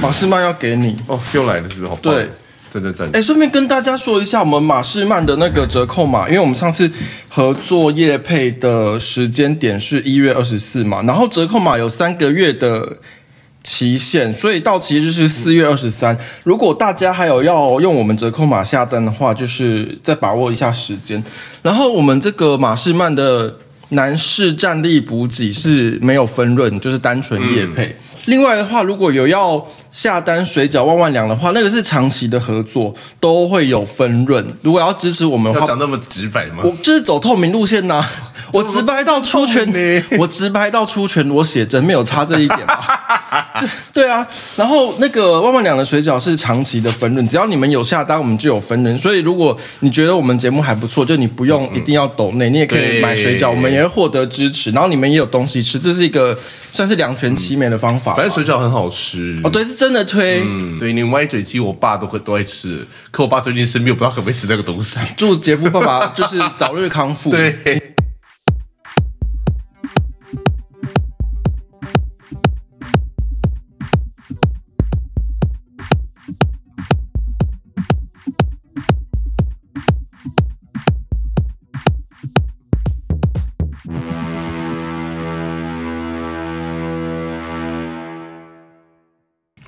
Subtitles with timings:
[0.00, 1.86] 马士曼要给你哦，又来了，是不是？
[1.86, 2.28] 好棒，对，
[2.72, 3.08] 真的真。
[3.12, 6.90] 哎，顺便跟大家说一下，我们马士曼的那个折扣码，因为我们上次
[7.28, 12.98] 合作业配的时间点是一月二十四嘛，然后折扣码有三个月的
[13.62, 16.16] 期限，所以到期就是四月二十三。
[16.44, 21.22] 如果大家还有要用我们折扣码下单的话，就是再把握一下时间。
[21.62, 23.56] 然后我们这个马士曼的
[23.88, 27.84] 男士战力补给是没有分润，就是单纯业配。
[27.84, 27.94] 嗯
[28.26, 29.66] 另外的话，如果有要
[29.96, 34.46] 下单水饺万万两的话，那个是长期的合作，都会有分润。
[34.60, 36.58] 如果要支持我们的话，要讲那么直白吗？
[36.62, 38.10] 我就是走透明路线呐、啊，
[38.52, 39.66] 我直白到出拳，
[40.20, 42.60] 我直白到出拳，我写真没有差这一点
[43.94, 48.98] 对对啊，然后那个万万两的水饺是长期的分润，只要你们有下单，我们就有分润。
[48.98, 54.70] 所以如果你觉得我们节目还不错，就你不用一定要抖内，你也可以买水饺，我们也会获得支持。
[54.72, 56.38] 然后你们也有东西吃，这是一个
[56.74, 58.14] 算是两全其美的方法。
[58.14, 60.42] 反正水饺很好吃哦，对，是真的推。
[60.44, 62.86] 嗯，对，连歪嘴鸡，我爸都会都爱吃。
[63.10, 65.00] 可我爸最近生病，我不知道可不可以吃那个东西。
[65.16, 67.30] 祝杰夫爸爸就是早日康复。
[67.34, 67.85] 对。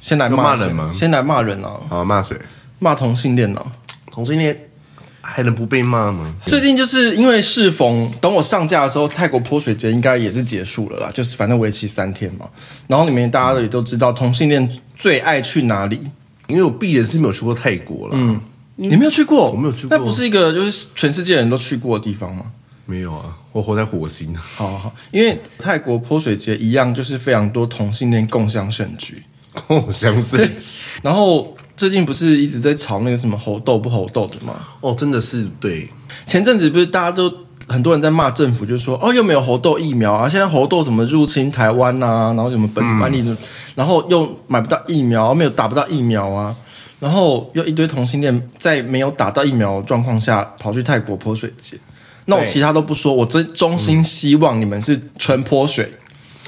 [0.08, 0.90] 先来骂人吗？
[0.94, 1.72] 先来骂人啊！
[1.90, 2.34] 好，骂谁？
[2.78, 3.62] 骂同性恋呢？
[4.10, 4.58] 同性恋
[5.20, 6.34] 还能不被骂吗？
[6.46, 12.48] 最近就是因为适逢等我上架的时候，泰国泼水节应该也是结束了啦，就是反正为期三天嘛。
[12.86, 16.00] 然后里面大家也都知道，同性恋最爱去哪里？
[16.46, 18.14] 因为我毕人是没有去过泰国了。
[18.14, 18.40] 嗯，
[18.76, 19.50] 你没有去过？
[19.50, 19.94] 我没有去过。
[19.94, 22.46] 那不是一个就是全世界人都去过的地方吗？
[22.86, 24.34] 没有啊，我活在火星。
[24.34, 29.22] 好好好，因为泰国泼水节一样，就是非常多同性恋共享盛举。
[29.68, 30.48] 哦，相似。
[31.02, 34.54] 然后最近不是一直在吵那个什么猴痘不猴痘的吗？
[34.80, 35.88] 哦，真的是对。
[36.26, 37.32] 前阵子不是大家都
[37.66, 43.36] 很多人在骂政府，就说哦又没有猴痘疫苗啊，现在猴痘什么入侵台湾啊，然后什么本土案例的，
[43.74, 46.54] 然后又买不到疫苗，没有打不到疫苗啊，
[46.98, 51.76] 然后又一堆同性恋在没有打到疫苗的状况下跑去泰国泼水节。
[52.24, 55.90] 那我其他都不说，我真衷心希望你们是纯泼水。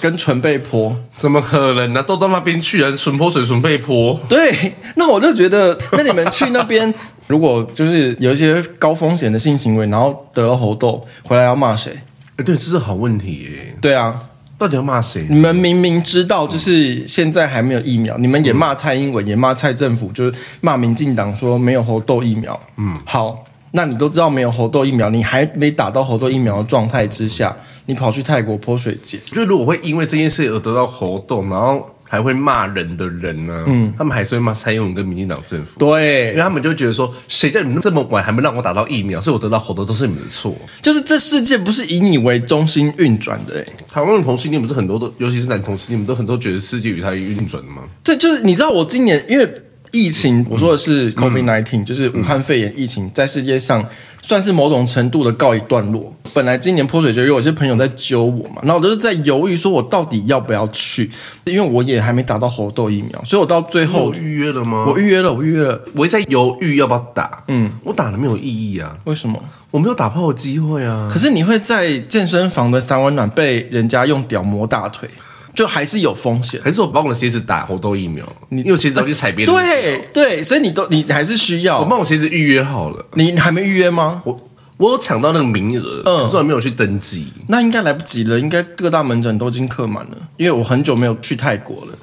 [0.00, 2.02] 跟纯被泼，怎么可能呢、啊？
[2.02, 4.18] 都到那边去了，纯泼水，纯被泼。
[4.28, 6.92] 对，那我就觉得，那你们去那边，
[7.28, 11.92] 如果就是有一些高风险的性行为，然后得了猴痘，回来要骂谁？
[12.36, 13.76] 哎，对，这是好问题耶。
[13.80, 14.20] 对啊，
[14.56, 15.26] 到底要骂谁？
[15.28, 22.58] 你们明明知道，就是现在还没有疫苗，嗯、你们也骂蔡英文，也骂蔡政府，就是骂民进党说没有猴痘疫苗。
[22.76, 23.44] 嗯，好。
[23.72, 33.64] 那你都知道没有猴痘疫苗，你还没打到猴痘疫苗的状态之下，你跑去泰国泼水节，就如果会因为这件事而得到猴痘，然后还会骂人的人呢、啊？
[33.68, 35.78] 嗯，他们还是会骂蔡英文跟民进党政府。
[35.78, 40.52] 对，因为他们就觉得说，谁叫你们这么晚还没让我打到疫苗，所以我得到猴痘都是你们的错。
[40.82, 47.84] 就是这世界不是以你为中心运转的、欸，台湾的同性恋不是很多都，尤其是男同性恋，你们都很多觉得世界与他运转的吗？
[48.02, 49.48] 对，就是你知道我今年因为。
[49.92, 53.84] 疫情，我说的是 COVID-19，、嗯、就是武汉肺炎疫情，在世界上
[54.22, 56.14] 算是某种程度的告一段落。
[56.32, 61.10] 本来今年泼水节有些朋友在揪我嘛，然后我就是在犹豫，说我到底要不要去，
[61.44, 64.84] 因为我也还没打到猴痘疫苗，所以我到最后预约了吗？
[64.86, 67.42] 我预约了，我预约了，我在犹豫要不要打。
[67.48, 68.96] 嗯，我打了没有意义啊？
[69.04, 69.42] 为什么？
[69.72, 71.08] 我没有打炮的机会啊。
[71.12, 75.08] 可是你会在健身房的三温暖被人家用屌磨大腿。
[75.54, 78.24] 就还是有风险，还是我帮我的鞋子打猴痘疫苗？
[78.48, 79.54] 你有鞋子要去踩别人？
[79.54, 81.80] 对对，所以你都你还是需要。
[81.80, 84.22] 我帮我鞋子预约好了，你还没预约吗？
[84.24, 84.40] 我
[84.76, 87.26] 我有抢到那个名额，嗯，可是我还没有去登记。
[87.48, 90.16] 那应该来不及了，应该各大门诊都已经客满了。
[90.36, 91.94] 因为我很久没有去泰国了，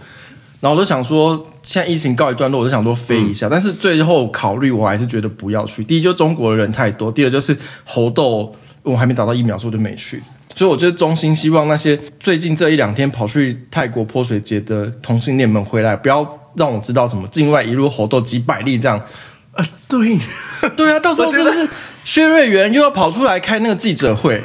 [0.59, 3.47] 然后我都想说，现在疫情告一段落，我就想说飞一下。
[3.47, 5.83] 嗯、但是最后考虑，我还是觉得不要去。
[5.83, 8.53] 第一，就中国的人太多；第二，就是猴痘，
[8.83, 10.21] 我还没打到疫苗，所以我就没去。
[10.57, 16.27] 所以，我就衷心希望那些最近这一两天跑去泰国泼水节的同性恋们回来，不要
[16.57, 18.99] 让我知道什么境外一路猴痘几百例这样。
[19.51, 20.17] 啊，对，
[20.75, 21.69] 对啊，到时候 是不是
[22.03, 24.41] 薛瑞元又要跑出来开那个记者会？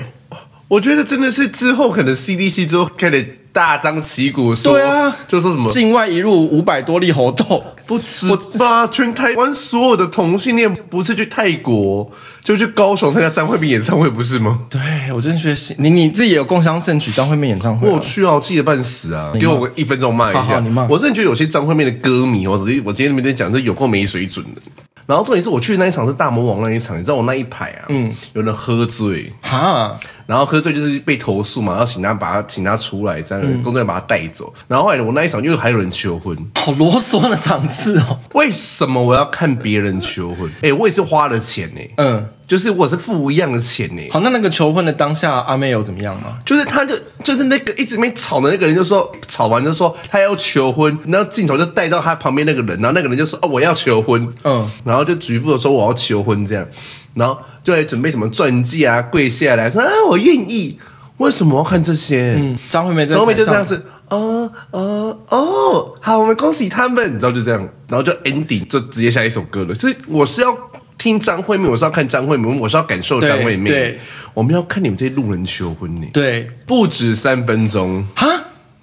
[0.68, 8.86] 我觉得真的是之后可能 CDC 之后开的大张旗鼓说，对啊，就说什么境外一入五百多例猴痘，不止吧？
[8.86, 12.10] 全台湾所有的同性恋不是去泰国，
[12.42, 14.60] 就去高雄参加张惠妹演唱会，不是吗？
[14.70, 14.80] 对，
[15.12, 19.30] 我真的觉得你你自己也有共襄盛举张惠妹演唱会，我去啊，气得半死啊！
[19.38, 20.86] 给我个一分钟骂一下，好好你骂。
[20.86, 24.62] 我真的觉得有些张惠妹的歌迷，我直接我今天没在讲，这有够没水准的。
[25.06, 34.52] 然后重点是我去的那一场是大魔王那一场，你知道我那一排啊，嗯，有人喝醉哈，然后喝醉就是被投诉嘛，然后请他把他请他出来，这样工作人员把他带走。
[34.68, 38.18] 然后后来我那一场又还有人求婚，好啰嗦的场次哦。
[38.34, 40.50] 为什么我要看别人求婚？
[40.62, 42.28] 哎，我也是花了钱呢，嗯。
[42.46, 44.02] 就是我是付一样的钱呢。
[44.10, 46.38] 好，那那个求婚的当下，阿妹有怎么样吗？
[46.44, 56.66] 就是他就就是那个一直没吵的那个人，就说吵完就说他要求婚，然后镜头就带到他旁边那个人，然后那个人就说哦，我要求婚，嗯，然后就局部的说我要求婚这样，
[57.14, 60.78] 然后就来准备什么钻戒啊，跪下来说啊我愿意。
[61.18, 62.34] 为什么要看这些？
[62.36, 69.74] 嗯，张惠妹在张惠妹就这样子，哦哦哦，好，我们恭喜他们，你知道就这样，然后就 ending 就直接下一首歌了。
[69.74, 70.56] 所以我是要。
[71.02, 73.68] 听张惠妹，我是要看张惠妹，我是要感受张惠妹。
[73.68, 73.98] 对，
[74.32, 76.06] 我们要看你们这些路人求婚呢。
[76.12, 78.28] 对，不止三分钟哈，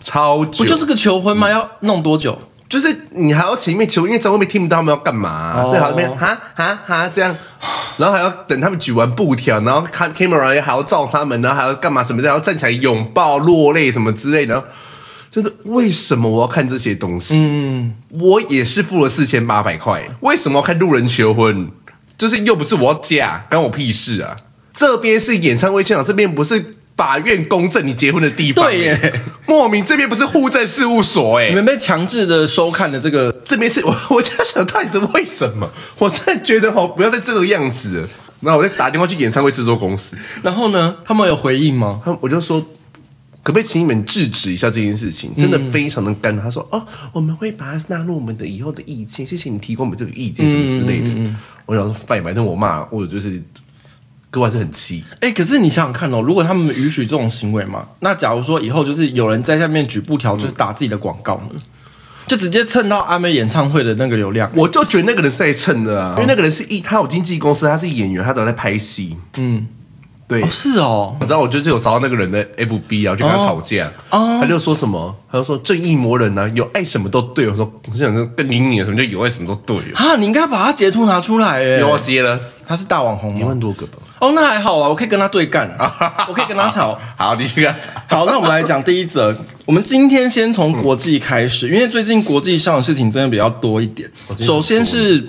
[0.02, 0.58] 超久。
[0.58, 1.48] 不就是个求婚吗？
[1.48, 2.38] 嗯、要弄多久？
[2.68, 7.34] 就是你还要前面求，因为张惠妹听不到他们要干嘛、啊，所以还要那边哈哈哈这样，
[7.96, 14.62] 然后还要等他们举完布条，然后看 camera 还要照他们，然后还要干嘛什么的，然后站起来拥抱、落泪什么之类的。
[15.32, 17.36] 就是为什么我要看这些东西？
[17.40, 21.70] 嗯，我也是付了四千八百块，为什么要看路人求婚？
[22.20, 24.36] 就是又不是我要嫁，关我屁事啊！
[24.76, 26.64] 这边是演唱会现场，这边不是
[26.98, 28.66] 法院公证你结婚的地方。
[28.66, 35.72] 对耶，莫名这边不是户政事务所哎，你们被强制的收看的这个，这边是我，我就想到底是为什么？
[35.98, 38.10] 我真的觉得哦，不要再这个样子了。
[38.42, 42.02] 然后我再打电话去演唱会制作公司，然后呢，他们有回应吗？
[42.04, 42.62] 他我就说。
[43.42, 45.32] 可不可以请你们制止一下这件事情？
[45.38, 46.38] 真的非常的干。
[46.38, 51.08] 他说：“哦，我们会把它纳入我们的以后的意见，谢谢你提供我们这个意见什么之类的。
[51.08, 53.42] 嗯嗯嗯”我想说，反反正我骂，我就是
[54.30, 55.04] 个还是很气。
[55.22, 61.62] 哎、欸，可是你想想看哦，如果他们允许这种行为嘛，那假如说以后就是有人在下面举布条，就是打自己的广告呢，嗯、
[62.28, 69.66] 就直接蹭到阿妹演唱会的那个流量，我就觉得那个人是在蹭的啊，因为那个人是一，他有经纪公司，他是演员，他都在拍戏，嗯。
[70.30, 77.50] 对，哦是哦，我知道，我就是有找到那个人的 FB 然后就跟他吵架，哦，他就说什么，他就说正义魔人呢、啊，有爱什么都对。
[77.50, 79.76] 我说，我想说跟你你什么就有爱什么都对。
[79.96, 83.40] 啊，你应该把他截图拿出来，哎，有我接了，他是大网红吗？
[83.40, 85.76] 一万多个吧，哦，那还好啊，我可以跟他对干，
[86.30, 88.20] 我可以跟他吵，好，你去跟他吵。
[88.20, 89.36] 好，那我们来讲第一则，
[89.66, 94.08] 我们今天先从国际开始，因为最近国际上的事情真的比较多一点，
[94.40, 95.28] 首先是。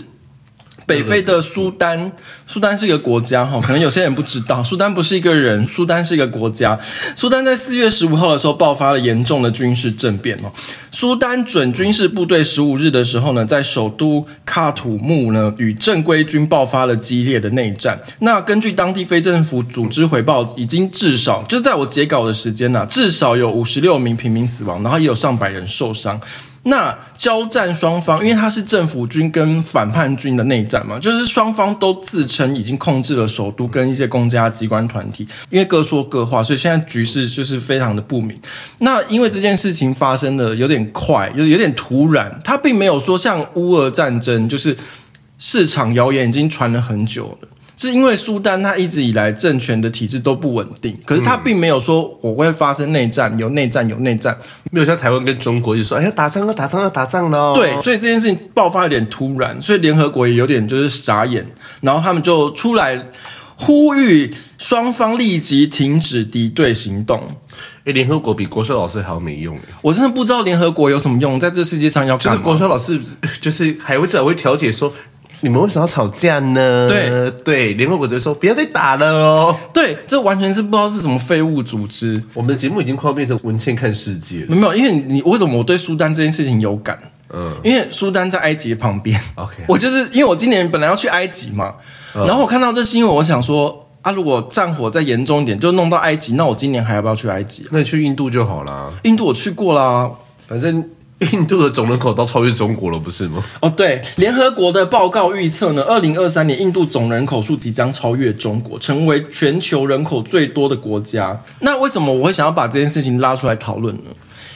[0.87, 2.11] 北非的苏丹，
[2.47, 6.79] 苏丹是一个国家哈，可能有些人不知道， 苏丹不是一个人，苏丹是一个国家。
[7.15, 10.51] 苏丹在四月十五号的时候爆发了严重的军事政变哦。
[10.91, 18.01] 苏丹准军事部队十五日的时候呢，在首都喀土穆呢，与正规军爆发了激烈的内战。
[18.19, 26.21] 那根据当地非政府组织回报，已经至少就是在我截稿的时间呢，至少有五十六名平民死亡，然后也有上百人受伤。
[26.65, 38.39] 那交战双方，因为它是政府军跟反叛军的内战嘛，就是双方都自称已经控制了首都跟一些公家机关团体，因为各说各话，所以现在局势就是非常的不明。
[38.81, 44.77] 那因为这件事情发生的有点快，就是有点突然，它并没有说像乌俄战争，就是
[45.39, 47.49] 市场谣言已经传了很久了。
[47.81, 54.37] 是因为苏丹他一直以来政权的体制都不稳定，可是他并没有说我会发生内战，有内战有内战，
[54.71, 57.55] 没有像台湾跟中国就说哎呀打仗了打仗了打仗了。
[57.55, 61.47] 对，所以这件事情爆发有点突然，所以联合国也有点就是傻眼，
[61.81, 63.03] 然后他们就出来
[63.57, 67.27] 呼吁双方立即停止敌对行动。
[67.85, 72.37] 哎，联合国比国修老师还要没用，我真的不知道联合国有什么用，在这世界上要干嘛？
[72.37, 73.01] 就是国修老师
[73.41, 74.93] 就是还会再会调解说。
[75.43, 76.87] 你们为什么要吵架呢？
[76.89, 79.57] 对对，联合国就说不要再打了哦。
[79.73, 82.23] 对，这完全是不知道是什么废物组织。
[82.35, 84.55] 我们的节目已经快要变成文茜看世界了。
[84.55, 86.99] 没有，因为你为什么我对苏丹这件事情有感？
[87.33, 89.19] 嗯，因为苏丹在埃及旁边。
[89.37, 91.75] OK，我就是因为我今年本来要去埃及嘛，
[92.15, 97.67] 嗯、然后我看到这新闻，我想说啊，如果战火再严重一点，就弄到埃及，那我今年还要不要去埃及？
[97.71, 98.91] 那你去印度就好啦。
[99.05, 100.11] 印度我去过啦，
[100.47, 100.85] 反正。
[101.33, 103.45] 印度的总人口都超越中国了，不是吗？
[103.61, 111.39] 哦，对，联合国的报告预测呢，二零二三年印度总人口数即将超越中国，成为全球人口最多的国家。
[111.61, 114.11] 那为什么我会想要把这件事情拉出来讨论呢？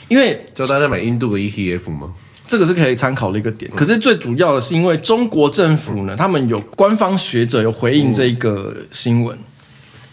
[0.07, 2.09] 因为教大家买印度的 ETF 吗？
[2.47, 3.71] 这个是可以参考的一个点。
[3.75, 9.37] 可是最主要的是，因为中国政府呢，他们有官方学者有回应这个新闻。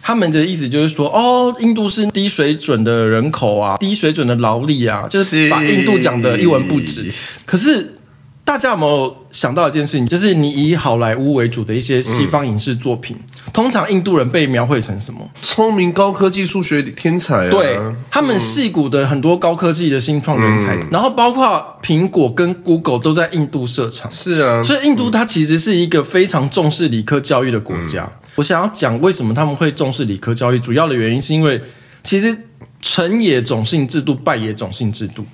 [0.02, 7.10] 他们的意思就是说，哦，印度是低水准的人口啊，低水准的劳力啊，就是把印度讲的一文不值。
[7.46, 7.96] 可是。
[8.44, 10.04] 大家有没有想到一件事情？
[10.04, 15.20] 就是你以好莱坞为主的一些西方影视作品，嗯、通常印度人被描绘成什么？
[15.40, 17.50] 聪明、高科技、数学天才、啊。
[17.50, 17.78] 对，
[18.10, 24.10] 他们矽谷的很多高科技的新创人才，嗯、然后包括苹果跟 Google 都在印度设厂。
[24.10, 28.02] 是啊，所以印度它其实是一个非常重视理科教育的国家。
[28.02, 31.60] 嗯、我想要讲为什么他们会重视理科教育，主要的原因是因为
[32.02, 32.36] 其实
[32.80, 35.24] 成也种姓制度，败也种姓制度，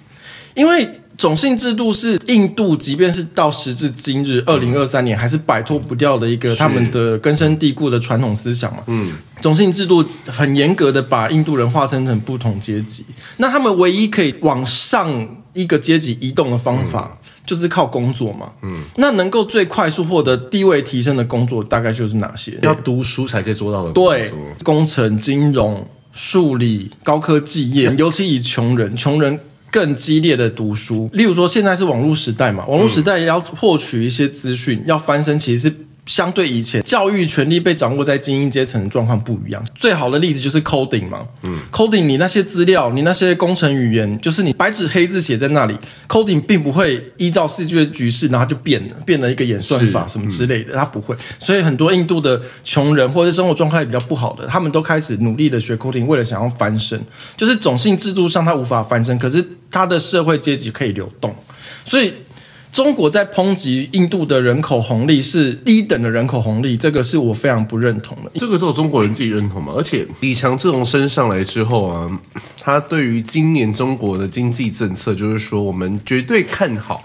[0.54, 0.88] 因为。
[1.18, 8.84] 种姓制度是印度，即便是到时至今日，二零二三年还是摆脱不掉的一个他们的根深蒂固的传统思想嘛。
[8.86, 13.04] 嗯，种姓制度很严格的把印度人划分成不同阶级，
[13.38, 15.10] 那他们唯一可以往上
[15.54, 17.17] 一个阶级移动的方法，
[17.48, 18.52] 就是靠工作嘛。
[18.62, 22.56] 嗯，那能够最快速获得地位提升的工作，大概就是哪些？
[22.62, 23.90] 要读书才可以做到的。
[23.92, 24.30] 对，
[24.62, 29.40] 工程、金融、数理、高科技业， 尤其以穷人，穷人。
[29.70, 35.76] 更激烈的读书，例如说现在是网络时代嘛，网络时代要获取一些资讯，要翻身，其实是。
[36.08, 39.64] 相对以前，教育权力被掌握在精英阶层的状况不一样。
[39.76, 45.76] 最好的例子就是 coding 嘛，嗯，coding 你那些资料，你那些工程语言，就是你白纸黑字写在那里
[46.08, 51.14] ，coding 并不会依照世界的局势，然后就变了，变了一个演算法什么之类的，它不会。
[51.38, 56.98] 所以很多印度的穷人或者生活状态比较不好的，他们都开始努力的学 coding，为了想要翻身。
[57.36, 61.36] 就是种姓制度上他无法翻身，可是他的社会阶级可以流动，
[61.84, 62.14] 所以。
[62.72, 68.30] 中国在抨击印度的人口红利是低等的人口红利，这个是我非常不认同的。
[68.34, 69.72] 这个只有中国人自己认同嘛？
[69.76, 72.20] 而且李强自从升上来之后啊，
[72.60, 77.02] 他对于今年中国的经济政策，就是说我们绝对看好。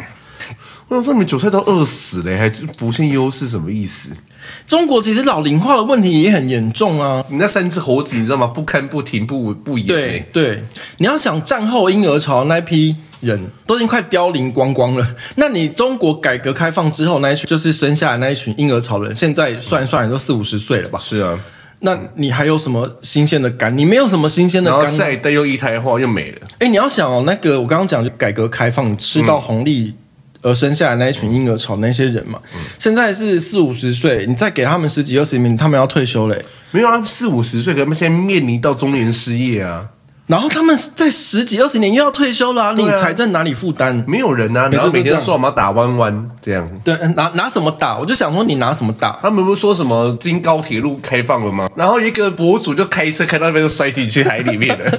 [0.88, 4.10] 我想说，你们韭菜都饿死了，还浮现优势，什么意思？
[4.68, 7.24] 中国其实老龄化的问题也很严重啊！
[7.30, 8.46] 你那三只猴子，你知道吗？
[8.48, 9.88] 不堪不停不不演。
[9.88, 10.64] 对对，
[10.98, 21.00] 你要想战后婴儿潮那批人都已经快凋零光光了，那你中国改革开放之后那一群就是生下来那一群婴儿潮人，现在算一算也都四五十岁了吧？
[21.00, 21.40] 是啊，
[21.80, 23.76] 那你还有什么新鲜的肝？
[23.78, 26.42] 你没有什么新鲜的肝，然后下一代又一胎化又没了。
[26.60, 29.96] 哎，你要想哦，那个我刚刚讲就改革开放吃到红利。
[30.44, 36.46] 嗯而生下来那一群婴儿潮那些人嘛，嗯、现在是四五十岁，你再给他们十几二十年，他们要退休嘞。
[36.72, 39.86] 没有啊，四五十岁，他们现在面临到中年失业啊。
[40.28, 44.04] 然后他们在十几二十年又要退休了，啊，啊、你财政哪里负担？
[44.08, 46.70] 没有人啊，然后每天都说我们要打弯弯这样。
[46.84, 47.98] 对，拿拿什么打？
[47.98, 49.20] 我就想说你拿什么打？
[49.22, 51.70] 他们不是说什么京高铁路开放了吗？
[51.76, 54.92] 然后一个博主就开车开到那边就摔进去海里面了。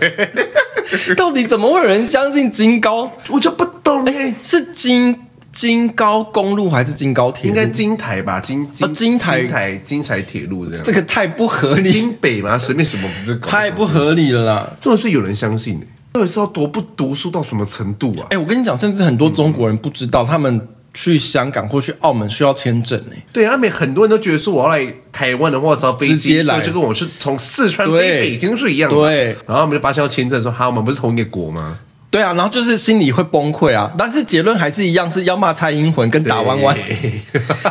[1.16, 3.10] 到底怎么会有人相信京高？
[3.28, 5.18] 我就不懂哎，是京。
[5.54, 7.48] 京高公路还是京高铁路？
[7.48, 10.84] 应该京台吧，京京、哦、京台京台京台铁路这样。
[10.84, 11.92] 这个太不合理。
[11.92, 12.58] 京北吗？
[12.58, 13.38] 随便什么不是？
[13.38, 14.70] 太不合理了啦！
[14.80, 18.26] 这个是有人相信的，到底是要多不读书到什么程度啊？
[18.30, 23.16] 哎，我跟你讲，甚至很多中国人不知道，嗯、他们去香港或去澳门需要签证呢。
[23.32, 28.96] 对啊，每很多人都觉得说，我要来台湾的话，只要飞机直接来，就跟我是从四川飞北京是一样的。
[28.96, 31.78] 对，然后我们就发现要签证，说哈，我们不是同一个国吗？
[32.14, 36.76] 对啊，然后就是心里会崩溃啊，但是结论还是一样，是要骂蔡英文跟打弯弯，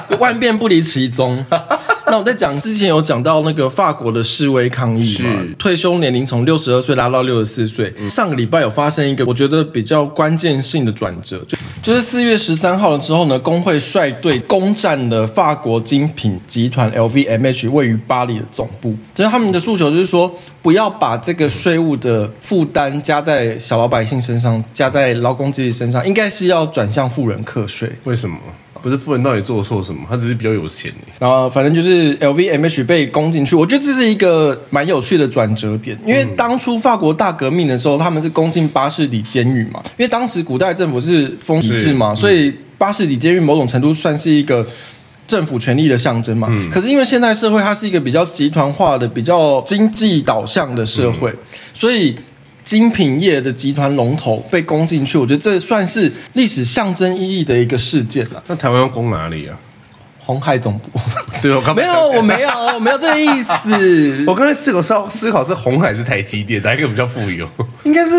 [0.10, 1.46] 对万变不离其宗。
[2.08, 7.94] 那我在讲之前有讲到那个法国的示威抗议嘛，退休年龄从六十二岁拉到六十四岁。
[7.98, 18.96] 嗯、上个礼拜有发生一个我觉得比较关键性的转折，就就是四月十三号的时候呢，工会率队攻占了法国精品集团 LVMH 位于巴黎的总部。
[19.14, 27.92] 就是他们的诉求就是说，不要把这个税务的负担加在小老百姓身上，加在劳工阶级身上，应该是要转向富人课税。
[28.06, 28.38] 为什么？
[28.84, 30.02] 不是富人到底做错什么？
[30.10, 30.92] 他只是比较有钱。
[31.18, 35.98] 然后反正就是 LVMH 被攻进去，我觉得这是一个蛮有趣的转折点。
[36.06, 39.82] 因为当初法国大革命的时候，他们是攻进巴士底监狱嘛。
[39.98, 44.68] 因为当时古代政府是封闭制嘛，所以巴士底监狱某种程度算是一个
[45.26, 46.50] 政府权力的象征嘛。
[46.52, 51.38] 嗯、可是因为现代社会它是一个比较集团化的、比较经济导向的社会，嗯、
[51.74, 52.14] 所以。
[52.64, 58.44] 精品业的集团龙头被攻进去，我觉得这算是历史象征意义的一个事件了。
[58.48, 59.60] 那台湾要攻哪里啊？
[60.26, 61.00] 鸿海总部，
[61.42, 64.24] 对，我刚没有，我没有，我没有这个意思。
[64.26, 67.48] 我刚才思考是思考是红海是台积电，哪一个比较富有？
[67.84, 68.16] 应该是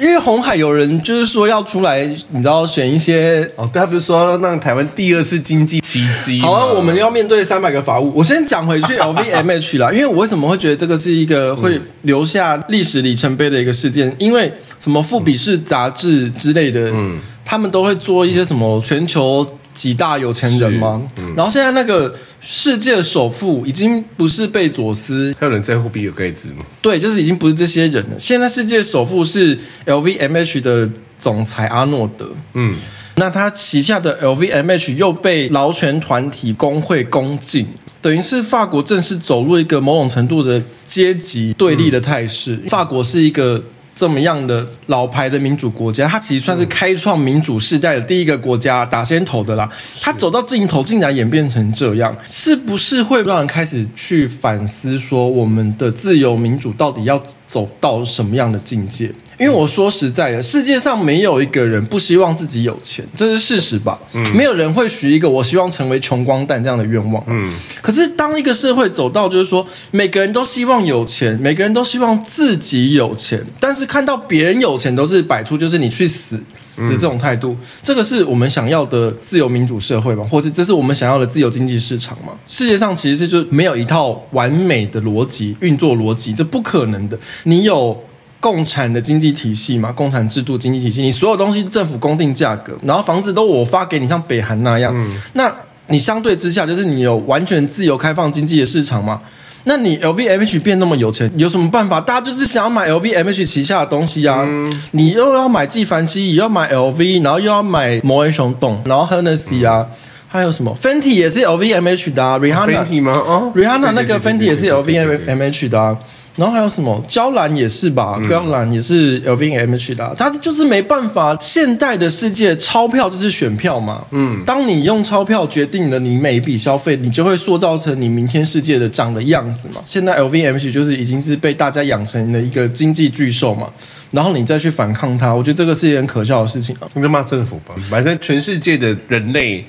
[0.00, 6.40] 因为红海有人就是说要出来，你知道选一些哦，对他不是说让台湾第二次经济奇迹？
[6.40, 8.10] 好啊，我们要面对三百个法务。
[8.16, 14.14] 我先讲回去 LVMH 啦，因为我为什么会觉得这个是一个会留下历史里程碑的一个事件？
[14.18, 19.46] 因为什么富比士杂志之类的，嗯，他们都会做一些什么全球。
[19.74, 21.02] 几大有钱人吗？
[21.16, 26.64] 嗯、然后现在那个世界首富已经不是贝佐斯，还有人在乎比尔盖茨吗？
[26.80, 28.18] 对，就是已经不是这些人了。
[28.18, 30.88] 现在世界首富是 LVMH 的
[31.18, 32.30] 总裁阿诺德。
[32.54, 32.74] 嗯，
[33.16, 37.66] 那他旗下的 LVMH 又被劳权团体工会攻进，
[38.00, 42.54] 等于是法国正式走入一个某种程度的阶级对立的态势。
[42.56, 43.62] 嗯、法国是一个。
[43.94, 49.68] 这么样的老牌的民主国家，它其实算是开创民主时代的第一个国家，打先头的啦。
[50.00, 59.12] 它走到尽头，竟然演变成这样，是不是会让人开始去反思，说我们的自由民主到底要走到什么样的境界？
[59.38, 63.98] 因为我说实在的，世界上没有一个人不希望自己有钱，这是事实吧？
[64.12, 67.22] 嗯，没有人会许一个我希望成为穷光蛋这样的愿望。
[67.26, 76.36] 嗯，可是当一个社会走到就是说，每个人都希望有钱，每个人都希望自己有钱，但是看到别人有钱都是摆出就是你去死
[76.76, 80.24] 的这种态度，这个是我们想要的自由民主社会吗？
[80.30, 82.32] 或者这是我们想要的自由经济市场吗？
[82.46, 87.18] 世界上其实是就没有一套完美的逻辑运作逻辑，这不可能的。
[87.44, 88.00] 你有。
[88.42, 94.92] 共产的经济体系嘛，共产制度经济体系，你所有东西政府公定价格，然后房子都我发给你，像北韩那样。
[94.92, 95.50] 嗯，那
[95.86, 99.20] 你相对之下，就是你有完全自由开放经济的市场嘛？
[99.64, 102.00] 那你 LVMH 变那么有钱，有什么办法？
[102.00, 104.40] 大家就是想要买 LVMH 旗下的东西啊。
[104.42, 109.96] 嗯，你又要买纪梵希，又要买 LV，然后又要买摩根熊洞，然后 Hennessy 啊，嗯，
[110.26, 113.12] 还有什么 Fenty 也是 LVMH 的啊，Rihanna 吗？
[113.12, 115.96] 哦，Rihanna 那个 Fenty 也是 LVMH 的啊。
[116.34, 117.04] 然后还有什么？
[117.06, 121.36] 娇兰也是吧，娇兰也是 LVMH 的，它就是没办法。
[121.38, 124.02] 现代的世界，钞票就是选票嘛。
[124.12, 129.82] 嗯，当你用钞票决定了你每一笔消费，你就会塑造成你明天世界的长的样子嘛。
[129.84, 133.68] 现在 LVMH 就是已经是被大家养成了一个经济巨兽嘛。
[134.10, 136.88] 然后你再去反抗它，我觉得这个是一件可笑的事情啊。
[136.94, 139.62] 你就骂政府吧，反正全世界的人类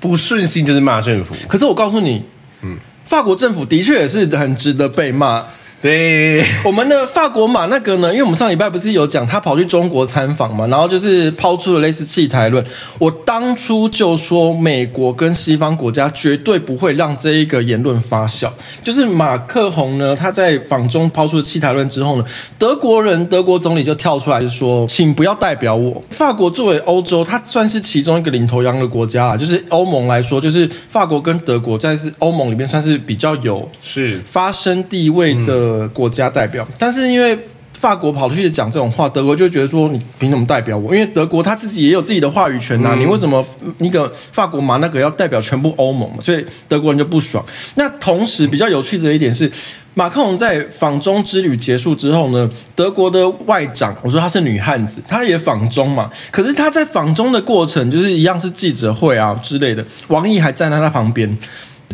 [0.00, 1.36] 不顺心就是骂政府。
[1.46, 2.24] 可是我告诉你，
[2.62, 5.44] 嗯，法国政府的确也是很值得被骂。
[5.82, 8.10] 对，我们的法国马那个呢？
[8.10, 12.62] 因为我们上礼拜不是有讲他跑去中国参访嘛，然后就是抛出了类似弃台论。
[12.98, 18.50] 我当初就说，美国跟西方国家绝对不会让这一个言论发酵。
[18.84, 22.24] 就是马克宏呢，他在访中抛出了弃台论之后呢，
[22.58, 26.04] 德国人德国总理就跳出来就说，请不要代表我。
[26.10, 35.69] 法国作为欧洲，它算是其中一个领头羊的国家啊，就是欧盟来说，就是法国跟德国在是欧盟里面算是比较有是发声地位的。
[35.70, 37.38] 呃，国家代表，但是因为
[37.74, 40.92] 法国跑出去讲这种话，德国就觉得说，你凭什么代表我？
[40.92, 43.44] 因为德国他自己也有自己的话语权呐、啊，嗯、你为什么
[43.78, 46.16] 那个法国嘛，那个要代表全部欧盟嘛？
[46.20, 47.44] 所以德国人就不爽。
[47.76, 49.50] 那同时比较有趣的一点是，
[49.94, 61.38] 马克龙在访中之旅结束之后呢，德国的外长，我说她是女汉子，她也访中嘛，可是她在访中的过程就是一样是记者会啊之类的，王毅还站在她旁边。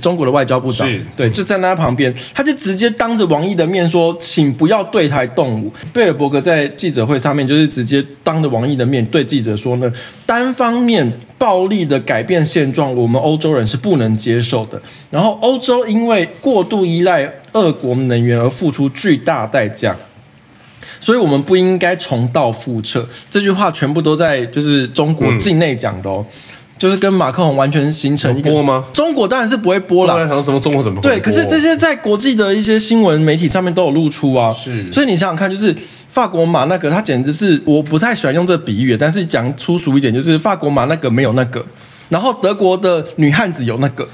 [0.01, 9.91] 中国的外交部长对，就站在他旁边，他就直接当着王毅的面说：“请不要对台动武。”贝尔伯格在记者会上面就是直接当着王毅的面对记者说呢
[10.27, 14.81] ：“单方面暴力的改变现状，我们欧洲人是不能接受的。
[15.11, 19.97] 然后欧洲因为过度依赖俄国能源而付出巨大代价，
[21.01, 26.25] 所以我们不应该重蹈覆辙。”这句话全部都在就是中国境内讲的哦。
[26.29, 26.37] 嗯
[26.79, 28.85] 就是跟马克宏完全形成一个播吗？
[28.93, 30.29] 中国当然是不会播了。
[30.45, 31.19] 什么中国怎么对？
[31.21, 34.53] 可是这些在国际的一些新闻媒体上面都有露出啊。
[34.53, 35.75] 是，所以你想想看，就是
[36.09, 41.65] 法国马那个，他简直是我不太喜欢用这个比喻，但是讲粗俗一点，就是法国马那个没有那个，
[42.09, 44.09] 然后德国的女汉子有那个。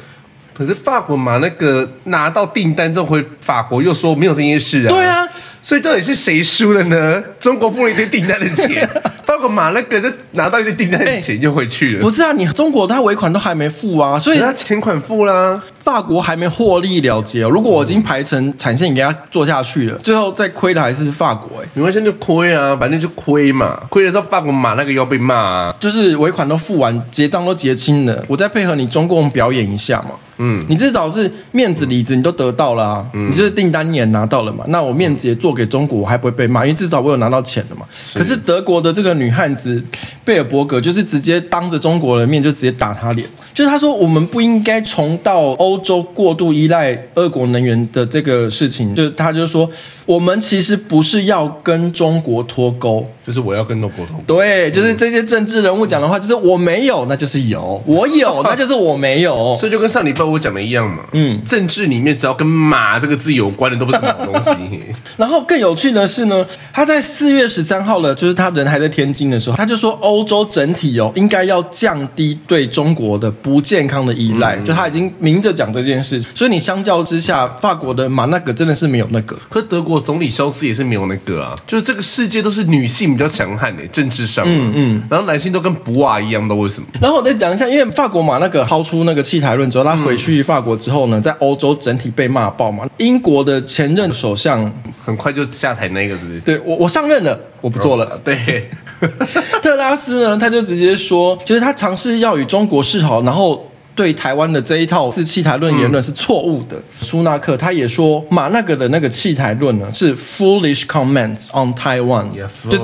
[0.55, 4.89] 可是法国马那个拿到订单之后回法国又说没有这件事啊。
[4.91, 5.27] 对啊，
[5.63, 7.23] 所以到底是谁输了呢？
[7.39, 8.89] 中国付了一堆订单的钱。
[9.25, 11.99] 法国马那个就拿到一堆订单的钱就回去了。
[11.99, 15.63] 欸、不是啊，你中国他尾款都还没付啊，所以他钱款付啦。
[15.79, 17.49] 法国还没获利了结哦。
[17.49, 21.69] 如果我已经排成产线给他做下去了，最后再亏的还是法国哎、欸。
[21.75, 23.81] 没关系，就亏啊，反正就亏嘛。
[23.89, 25.77] 亏了之后，法国马那个要被骂啊。
[25.81, 30.11] 就是尾款都付完，结账都结清了，我再配合你中共表演一下嘛。
[30.45, 33.07] 嗯，你至少是面子里子你都得到了啊。
[33.15, 34.65] 嗯，你就是订单你也拿到了嘛。
[34.69, 37.87] 那我面子也做给中国，我还不会被骂，因为至少我有拿到钱了嘛。
[37.93, 39.81] 是可是德国的这个女汉子
[40.25, 49.71] 贝尔伯格就是直接当着中国人面就直接打他脸，就是他说我们不应该重蹈欧洲过度依赖俄国能源的这个事情，就他就说
[50.07, 54.23] 我们其实不是要跟中国脱钩，就是我要跟中国脱钩。
[54.27, 59.57] 对，就是这些政治人物讲的话，就是我没有，那就是有；我有， 那就是我没有。
[59.61, 61.03] 所以就跟上礼拜我讲的一样嘛。
[61.13, 64.81] 嗯，政治里面只要跟马这个字有关的都不是好东西。
[65.17, 70.23] 然后更有趣的是呢，他在四月十三号了，就是他人还在天津的时候，他就说欧。
[70.23, 76.21] 洲整体哦，应该要降低对中国的不健康的依赖，嗯、就他已经明着讲这件事。
[76.33, 81.57] 所以你相较之下，法国的马那个真的是没有那个，可德国总理肖斯也是没有那个啊。
[81.67, 86.87] 就是这个世界都是女性比较强悍的政治上，嗯嗯，然后男性都跟不娃一样的，为什么？
[87.01, 92.89] 然后我再讲一下，因为法国马那个抛出那个弃台论之后，他回去法国之后呢，在欧洲整体被骂爆嘛。
[92.99, 94.71] 英国的前任首相
[95.05, 96.41] 很快就下台，那个是不是？
[96.41, 98.05] 对，我我上任了，我不做了。
[98.07, 98.71] 哦、对，
[99.63, 106.81] 特拉斯呢，他就直接说，就是他尝试要与中国示好，然后对台湾的这一套自弃台论言论是错误的。
[107.01, 112.79] 苏纳克他也说，马那个的那个弃台论呢是 foolish comments on Taiwan，yeah, 就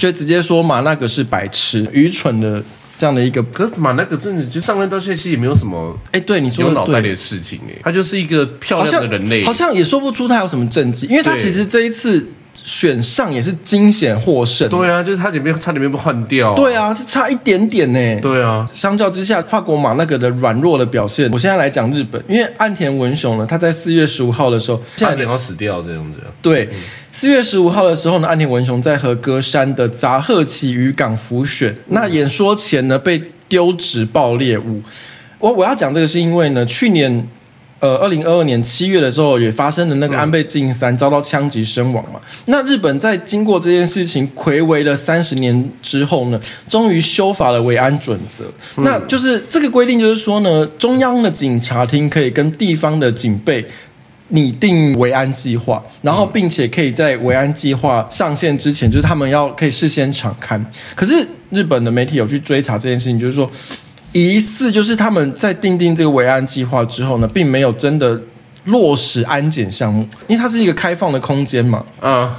[0.00, 2.62] 就直接说马那个是白痴、愚蠢的。
[3.00, 12.26] 这样的一个，可是马那个真的就上任到现在，其实也没有什么，哎，对你说有脑袋的事情哎，他就是一个漂亮的人类，好像也说不出他有什么政绩，因为他其实这一次
[12.64, 26.64] 选上也是惊险获胜，对啊，就是他里面差点被换掉，对啊，是差一点点呢，对啊，相较之下，法国马那个的软弱的表现，我现在来讲日本，因为岸田文雄呢，他在四月十五号的时候，差点要死掉这样子，对。
[26.72, 26.78] 嗯。
[27.10, 34.80] 四月十五号的时候呢，岸田文雄在和歌山的杂贺崎渔港浮选，那演说前呢被丢掷爆裂物。
[35.40, 37.28] 我我要讲这个是因为呢，去年
[37.80, 42.20] 呃二零二二年七月的时候也发生了那个安倍晋三遭到枪击身亡嘛。
[42.46, 48.44] 那日本在经过这件事情睽违了三十年之后呢，终于修法了维安准则。
[48.82, 53.66] 那就是这个规定，就是说呢，中央的警察厅可以跟地方的警备。
[54.30, 60.62] 拟定维安计划，然后并且可以在维安计划上线之前，就是他们要可以事先敞开。
[60.94, 63.50] 可是日本的媒体有去追查这件事情，就是说
[64.12, 68.20] 疑似就是他们在定定这个维安计划之后呢，并没有真的
[68.64, 71.84] 落实安检项目，因为它是一个开放的空间嘛。
[72.00, 72.30] 嗯。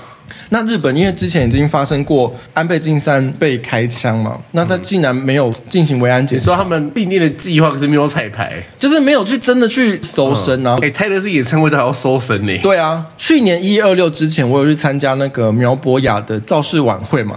[0.49, 10.75] 那日本因为之前已经发生过安倍晋三被开枪嘛，那他竟然没有进行维安检查，说他们订定的计划可是没有彩排，就是没有去真的去搜身啊。
[10.83, 12.55] 哎，泰勒斯演唱会都还要搜身呢。
[12.61, 17.35] 对啊，去年一一二六之前，我有去参加那个苗博雅的造势晚会嘛，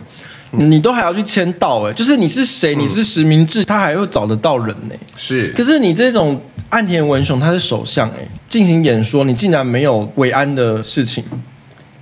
[0.53, 4.95] 你都还要去签到哎，就是你是谁，你是实名制，他还会找得到人呢。
[5.17, 11.25] 是，可是你这种岸田文雄他是首相哎，进行演说，你竟然没有慰安的事情。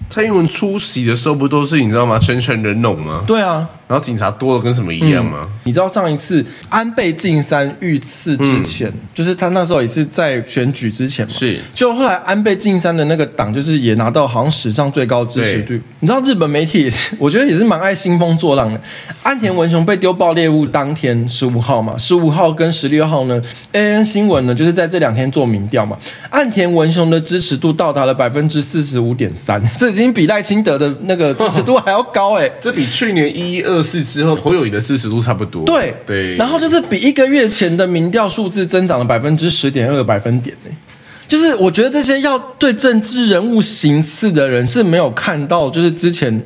[0.09, 2.19] 蔡英文出席的时候不都是你知道吗？
[2.19, 3.23] 全城人龙吗？
[3.27, 3.69] 对啊。
[3.91, 5.41] 然后警察多的跟什么一样吗？
[5.43, 11.33] 嗯、你知道上一次安倍晋三遇刺之前，嗯、就是他那时候也是在选举之前嘛。
[11.33, 11.59] 是。
[11.75, 15.63] 就后来安倍晋三的那个党，就是也拿到好像史上最高支持率。
[15.65, 18.81] 对你知道日本媒体也是，我觉得也是蛮爱兴风作浪的。
[19.25, 25.99] 岸田文雄被丢爆猎物当天十五号嘛，十五号跟十六号呢，AN 新闻呢就是在这两天做民调嘛，
[26.31, 33.85] 岸田文雄的支持度到达了百分之四十五点三，这已经比赖清德的那个支持度还要高哎、欸， 这比去年一一二。
[33.85, 35.65] 四之后，侯友宜的支持度差不多。
[35.65, 40.71] 对对，对然后就是比一个月前的民调数字增长了百分之十点二个百分点呢。
[41.27, 46.43] 就是我觉得这些要对政治人物行刺的人是没有看到，就是之前。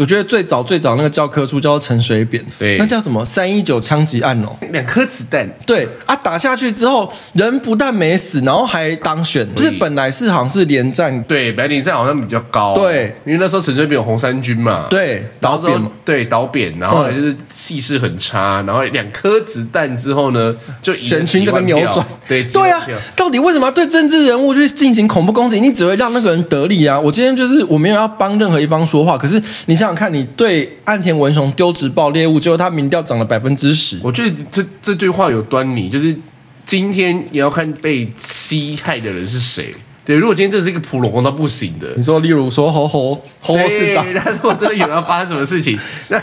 [0.00, 3.22] 我觉得最早最早那个教科书叫做陈水扁，对，那叫什么？
[3.22, 22.82] 三一九枪击案哦，两颗子弹，对啊，打下去之后人不但没死，然后还当选，不是本来是好像是连战，对，本来连战好像比较高，对，因为那时候陈水扁有红三军嘛，对，倒扁，对，倒扁，然后就是气势很差，然后两颗子弹之后呢，就选情这个扭转，对， 对啊，
[23.14, 25.60] 到底为什么要对政治人物去进行恐怖攻击？
[25.60, 26.98] 你只会让那个人得利啊！
[26.98, 29.80] 我今天就是我没有要帮任何一方说话，可是你。
[29.80, 33.98] 想想看，你对岸田文雄丢职爆猎物，结果他民调涨了百分之十。
[34.02, 36.16] 我觉得这这句话有端倪，就是
[36.64, 39.74] 今天也要看被欺害的人是谁。
[40.04, 45.76] 对，如果今天这是一个普罗红到不行的，你说，例如说侯侯侯市长，那如果真的有人要发生什么事情，
[46.08, 46.22] 那。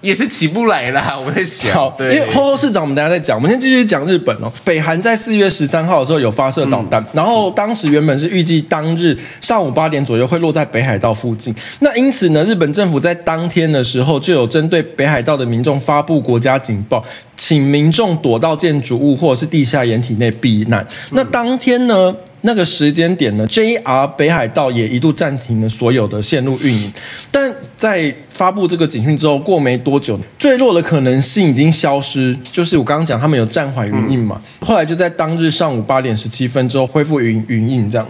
[0.00, 1.70] 也是起不来啦， 我在想。
[1.98, 3.36] 因为后后市长，我们等下再讲。
[3.36, 4.52] 我们先继续讲日本哦。
[4.64, 11.54] 北韩在四月十三号的时候有发射导弹，嗯、然后当时原本是预计当日上午八点左右会落在北海道附近。
[11.80, 17.04] 那因此呢，日本政府在当天的时候就有针对北海道的民众发布国家警报，
[17.36, 20.86] 请民众躲到建筑物或者是地下掩体内避难。
[21.10, 22.14] 那当天呢，
[22.46, 26.90] 那个时间点呢，JR 北海道也一度暂停了所有的线路运营，
[27.32, 32.36] 但在发布这个警讯之后，过没多久，坠落的可能性已经消失。
[32.52, 38.06] 就是我刚刚讲，他们有暂缓营运嘛，后来就在当日上午八点十七分之后恢复云云运这样。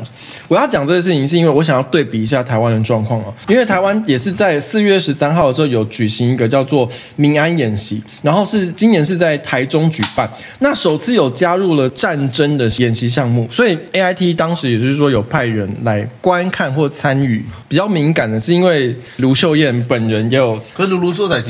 [0.49, 14.26] 我要讲这个事情，是因为我想要对比一下台湾的状况啊，因为台湾也是在四月十三号的时候有举行一个叫做民安演习，然后是今年是在台中举办，那首次有加入了战争的演习项目，所以 AIT。
[14.33, 17.45] 当时也就是说有派人来观看或参与。
[17.69, 21.43] 比较敏感的是因为卢秀燕本人也有，可是卢卢作仔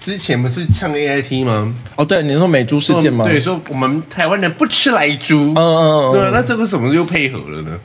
[0.00, 1.74] 之前不是呛 AIT 吗？
[1.96, 3.24] 哦，对，你说美猪事件吗？
[3.24, 5.52] 对，说我们台湾人不吃来猪。
[5.54, 7.78] 嗯嗯嗯，对，那这个什么又配合了呢？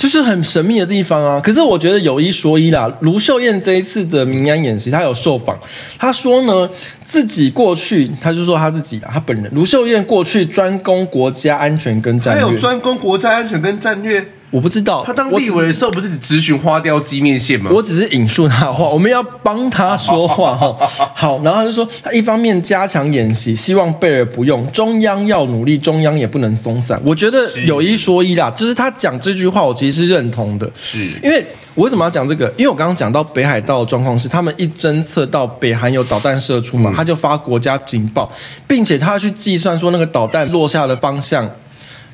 [0.00, 1.38] 就是很神秘的地方啊！
[1.38, 5.54] 可是我觉得有一说一啦，卢秀燕这一次的民安演习，她有受访，
[5.98, 6.66] 她说呢，
[7.04, 14.26] 自己过去，她就说她自己啊，她本人卢秀燕过去专攻国家安全跟战略，她有专攻国家安全跟战略。
[14.50, 17.70] 我不知道他当立委的时候不是咨询花雕鸡面线吗？
[17.72, 20.76] 我只是引述他的话，我们要帮他说话 哈。
[21.14, 27.00] 好，然后他就说，他一方面加强演习，希望备而不用，中央要努力，中央也不能松散。
[27.04, 30.68] 我觉得有一说一啦，就是他讲这句话，我其实是认同的。
[30.76, 32.52] 是因为我为什么要讲这个？
[32.56, 38.28] 因为我刚刚讲到北海道的状况是，他们一侦测到北韩有导弹射出嘛，他就发国家警报，
[38.66, 41.48] 并且他要去计算说那个导弹落下的方向。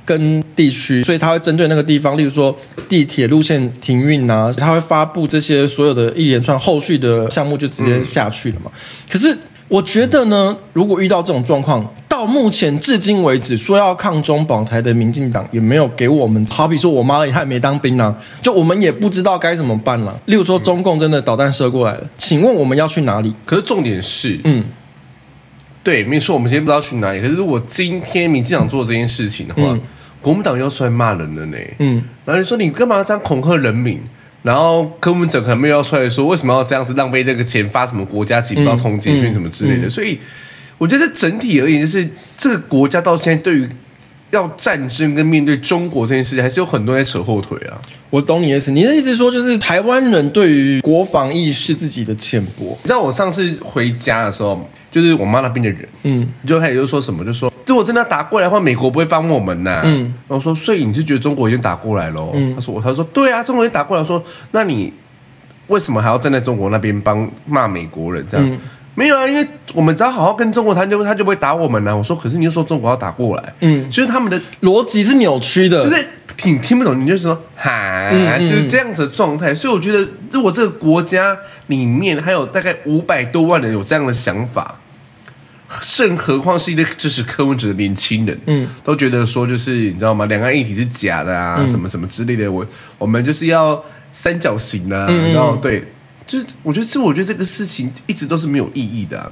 [0.07, 2.57] 跟地区，所以他会针对那个地方，例如说
[2.88, 8.71] 地铁路线停运啊，他会发布这些所有的一连串后续的项目，就直接下去了嘛。
[9.11, 20.19] 可是我觉得呢，如果遇到这种状况，到目前至今为止，说要抗中保台的民进党也没有给我们，好比说我妈她也没当兵啊，就我们也不知道该怎么办了。
[20.27, 23.35] 例如说中共真的导弹射过来了，请问我们要去哪里？
[23.45, 24.64] 可是重点是，嗯。
[25.83, 27.21] 对，没错，我们今天不知道去哪里。
[27.21, 29.81] 可是如果今天民进党做这件事情的话，嗯、
[30.27, 31.57] 国民党又出来骂人了呢。
[31.79, 34.01] 嗯，然后你说你干嘛要这样恐吓人民？
[34.43, 39.89] 然后柯文哲可能没有要出来说为什么要这样子浪费这个钱发什么国家警报、通缉讯什么之类的。
[39.89, 40.19] 所以
[40.79, 43.69] 我觉得整体而言，就是这个国家到现在对于
[44.31, 47.79] 要战争跟面对中国这件事情，还是有很多人在扯后腿啊。
[48.11, 52.77] 我懂你的意思，你的意思说就是台湾人对于国防意识自己的浅薄。
[52.83, 54.69] 你知道我上次回家的时候。
[54.89, 62.31] 就是我妈那边的人，嗯，就开始就说什么，就说如果真的要打过来的话，美国不会帮我们呐、啊，嗯，然后说，所以你是觉得中国已经打过来了？
[62.33, 64.93] 嗯，他说，他说对啊，中国已经打过来，说那你
[65.67, 68.25] 为什么还要站在中国那边帮骂美国人？
[68.31, 68.57] 这样、嗯、
[68.95, 71.97] 没有啊，因为我们只要好好跟中国谈，就他就不会打我们呢、啊。
[71.97, 77.05] 我说，可是你又说中国要打过来，嗯，其实他们的逻辑是扭曲的，就是挺听不懂。
[77.05, 79.53] 你就说哈，就是这样子的状态。
[79.53, 84.77] 所以我觉得，如果这个国家里面还有大概五百多万人有这样的想法。
[85.83, 90.25] 甚何况是一个支持柯文哲的年轻人，嗯，都觉得说就是你知道吗？
[90.27, 92.51] 两岸一体是假的啊，嗯、什么什么之类的。
[92.51, 92.67] 我
[92.99, 95.85] 我们就是要三角形啊，嗯、然后对，
[96.27, 99.31] 就是我觉得，其实我觉得这个事情一直都是没有意义的、啊。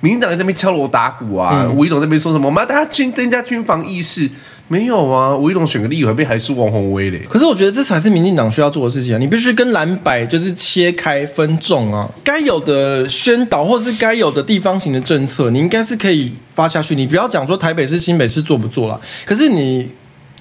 [0.00, 2.46] 民进党在那边敲锣打鼓啊，嗯、吴一龙在那边说什么？
[2.46, 4.30] 我们要大家军增加军防意识。
[4.68, 7.20] 没有啊，吴怡农选个立委被还输王宏威嘞。
[7.28, 9.18] 可是我觉得这才是民进党需要做的事情啊！
[9.18, 16.96] 你必须跟蓝白就是切开分众啊，该有的宣导或是该有的地方型的政策，你应该是可以发下去。
[16.96, 19.88] 你不要讲说台北市、新北市做不做了，可是你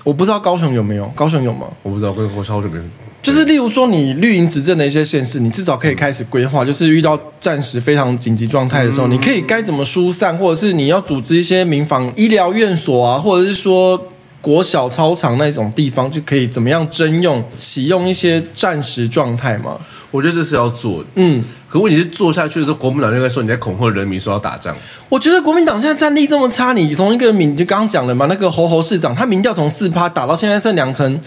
[0.04, 1.68] 我不知道高雄有没有，高雄有吗？
[1.84, 2.80] 我不知道，跟我超久没。
[3.22, 14.08] 就是例如说你绿营执政的一些县市，你至少可以开始规划，就是遇到暂时非常紧急状态的时候，你可以该怎么疏散，或者是你要组织一些民防医疗院所啊，或者是说。
[14.46, 19.76] 国小操场那种地方就可以怎么样征用启用一些战时状态吗？
[20.12, 21.44] 我觉得这是要做的，嗯。
[21.68, 24.74] 可问题是做下去的时候，国民党就该说你在恐吓人民，说要打仗。
[25.10, 31.20] 我觉得国民党现在战力这么差，你从一个民就刚刚讲了嘛，那个侯侯市长，他民调从四趴打到现在剩两成，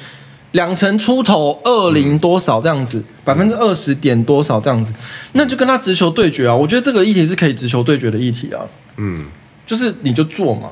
[0.52, 4.94] 两成出头，二零多少这样子，百分之二十点多少这样子，
[5.32, 6.54] 那就跟他直球对决啊！
[6.54, 8.62] 我觉得这个议题是可以直球对决的议题啊，
[8.96, 9.26] 嗯，
[9.66, 10.70] 就是你就做嘛。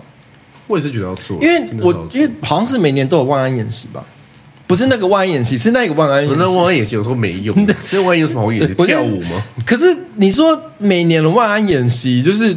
[0.66, 4.04] 我也是觉得要做，因为我因为好像是每年都有万安演习吧，
[4.66, 6.36] 不是那个万安演习， 是那个万安演习。
[6.38, 7.54] 那万安演习有时候没用，
[7.92, 8.74] 那万安有什么好演习？
[8.74, 9.42] 跳舞吗？
[9.64, 12.56] 可是你说每年的万安演习，就是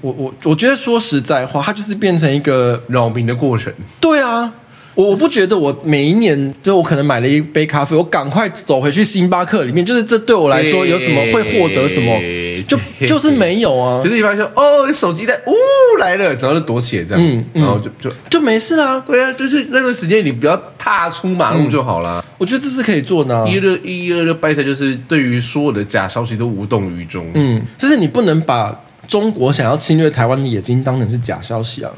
[0.00, 3.72] 我我我觉得说实在话，它就是变成一个扰民的过程。
[4.00, 4.52] 对啊。
[4.96, 12.18] 我我不觉得我每一年就我可能买了一杯咖啡，我赶快走回去星巴克里面，就是这对我来说有什么会获得什么？
[12.66, 14.02] 就就是没有啊。
[14.02, 15.52] 就是一般说哦，手机在呜
[16.00, 18.98] 来了，然后就躲起来这样，嗯嗯、然后就就就没事啊。
[19.06, 22.24] 对啊，就是那段时间你不要踏出马路就好了。
[22.38, 23.46] 我觉得这是可以做的、啊。
[23.46, 27.30] 一二一二六拜特就是对于所有的假消息都无动于衷。
[27.34, 28.74] 嗯，就是你不能把
[29.06, 31.90] 中国想要侵略台湾的野心当成是假消息啊。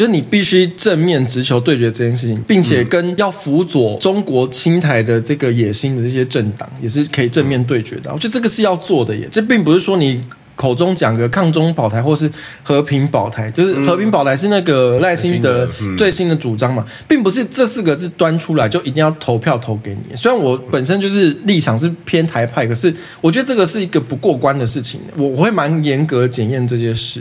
[0.00, 8.10] 就是你必须正面直球对决这件事情，并且跟要辅佐中国侵台的这个野心的这些政党也是可以正面对决的。
[8.10, 10.24] 我觉得这个是要做的耶，这并不是说你
[10.56, 12.30] 口中讲个抗中保台或是
[12.62, 20.16] 和平保台，就是和平保台是那个赖清德最新的主张嘛，并不是这四个字端出来就一定要投票投给你。
[20.16, 27.20] 虽然我本身就是立场是偏台派，可是我觉得这个是一个不过关的事情，我我会蛮严格检验这件事。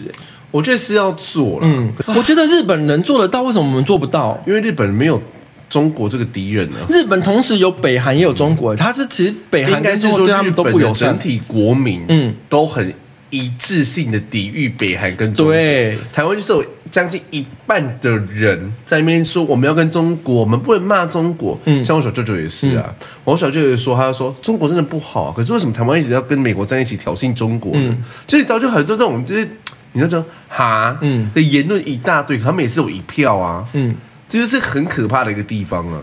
[0.52, 1.62] 我觉得是要做了。
[1.64, 4.42] 嗯，我觉得日本人做得到，为什么我们做不到？
[4.48, 5.22] 因为日本人没有
[5.70, 6.78] 中国这个敌人呢？
[6.90, 12.92] 日本同时有北韩也有中国，他是其实北韩跟中国对他们都不友善，整体国民嗯都很
[13.30, 15.54] 一致性的抵御北韩跟中国。
[15.54, 21.56] 对，台湾就是有将近一半的人在那边说我们要跟中国，我们不能骂中国。
[21.66, 27.96] 嗯，像我小舅舅也是啊，嗯、我小舅舅也说，他就说中国真的不好，可是为什么台湾一直要跟美国在一起挑衅中国呢？
[28.28, 29.48] 所以早就很多这种就是
[29.94, 33.96] 你说哈嗯的言论一大堆，他们也是有一票啊，嗯。
[34.32, 36.00] 这就是很可怕的一个地方啊！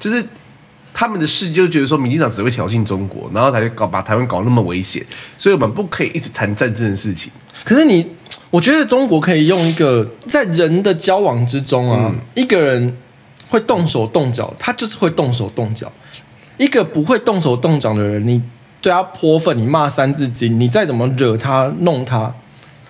[0.00, 0.20] 就是
[0.92, 5.00] 他们的世界就觉得说，民进党只会挑衅中国，然后才搞把台湾搞那么危险，
[5.36, 7.30] 所以我们不可以一直谈战争的事情。
[7.62, 8.04] 可是你，
[8.50, 12.96] 我觉得中国可以用一个在人的交往之中啊，嗯、一个人
[13.48, 15.86] 会动手动脚，他就是会动手动脚；
[16.56, 18.42] 一个不会动手动脚的人，你
[18.80, 22.34] 对他泼粪，你骂三字经，你再怎么惹他弄他。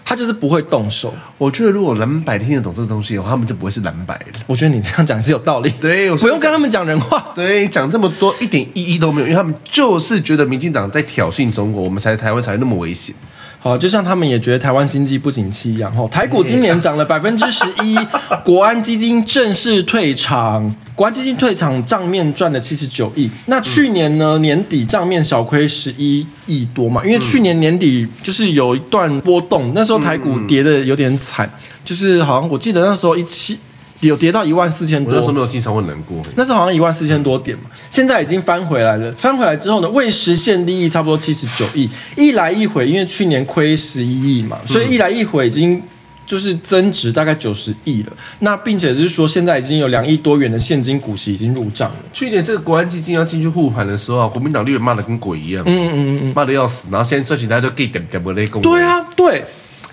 [0.09, 1.13] 他就是不会动手。
[1.37, 4.41] 我觉得如果蓝白听得懂这个东西的话，他们就不会是蓝白的。
[4.47, 5.71] 我觉得你这样讲是有道理。
[5.83, 7.31] 对，不用跟他们讲人话。
[7.35, 13.15] 对，讲这么多一点意义都没有，因为他们就是觉得民进党在挑衅中国，我们才台湾才那么危险。
[13.61, 15.93] 好，就像他们也觉得台湾经济不景气一样。
[15.95, 17.99] 吼，台股今年涨了百分之十一，
[18.45, 20.75] 国安基金正式退场。
[20.95, 23.29] 国安基金退场，账面赚了七十九亿。
[23.47, 24.39] 那去年呢？
[24.39, 27.05] 嗯、年底账面小亏十一亿多嘛？
[27.05, 33.59] 因为去年年底就是有一段波动，那时候台股跌的有点惨，嗯、就是好像我记得那时候一七。
[34.07, 36.25] 有跌到一万四千多，那时候没有经常会难过。
[36.37, 39.11] 那时候好像一万四千多点嘛，现在已经翻回来了。
[39.19, 45.83] 翻回来之后呢，未实现利益差不多七十九亿，一来一回，因为去年亏十一亿嘛，所以一来一回已经
[46.25, 48.13] 就是增值大概九十亿了。
[48.39, 51.97] 那并且是说，现在已经有两亿多元的现金股息已经入账了。
[52.13, 56.85] 去年这个国安基金要进去护盘的时候啊，国民党立委骂的跟鬼一样，嗯嗯嗯嗯，骂的要死。
[56.91, 58.63] 然后现在赚钱大家就给点点不雷公。
[58.63, 59.43] 对啊，对。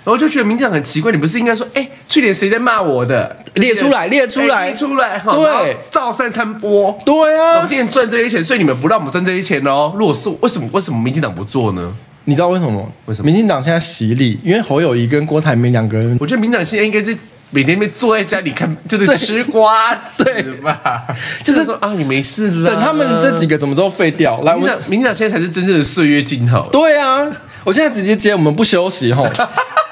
[0.05, 3.35] 然后就觉得民进党很奇怪，你不是应该说，哎，去年谁在骂我的？
[3.55, 7.55] 列出来，列出来，列出来，对，照三餐播，对啊。
[7.55, 9.91] 我们今年赚这些钱，所以你们不让我们赚这些钱哦。
[9.97, 10.69] 如果是为什么？
[10.71, 11.91] 为什么民进党不做呢？
[12.25, 12.87] 你知道为什么？
[13.05, 13.25] 为什么？
[13.25, 17.17] 民进党现在洗礼，因为侯友谊跟郭台铭两个人，我觉得民进党现在应该是
[17.51, 20.25] 每天被坐在家里看，就是吃瓜子
[20.61, 21.03] 吧，
[21.43, 22.69] 就是说啊，你没事了。
[22.69, 26.67] 等他们这几个怎么都废掉，来，民进党，民进党现在才是真正的岁月静好。
[26.71, 27.25] 对啊，
[27.63, 29.25] 我现在直接接，我们不休息吼。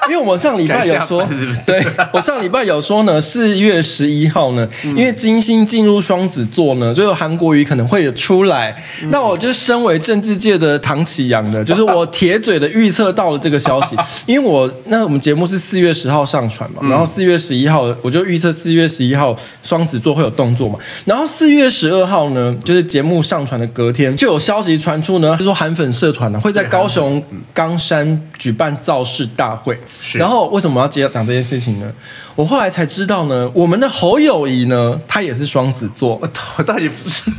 [0.08, 1.26] 因为我们上礼拜有说，
[1.66, 8.76] 对我上礼拜有说呢，四月十一号呢，嗯、因为金星进入双子座呢，所以韩国瑜可能会有出来。
[9.02, 13.96] 嗯、那我就身为政治界的唐启阳的，就是我铁嘴的预测到了这个消息。
[14.26, 29.78] 因为我那我们节目是四月十号上传嘛，然后四月十一号我就预测四月十一号双子座会有动作嘛，然后四月十二号呢，就是节目上传的隔天就有消息传出呢，就说韩粉社团呢会在高雄冈山举办造势大会。
[30.00, 31.92] 是然后为什么要接讲这件事情呢？
[32.34, 36.20] 我后来才知道呢，我们的侯友谊呢，他也是双子座。
[36.56, 37.30] 我到底不是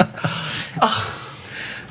[0.80, 0.90] 啊，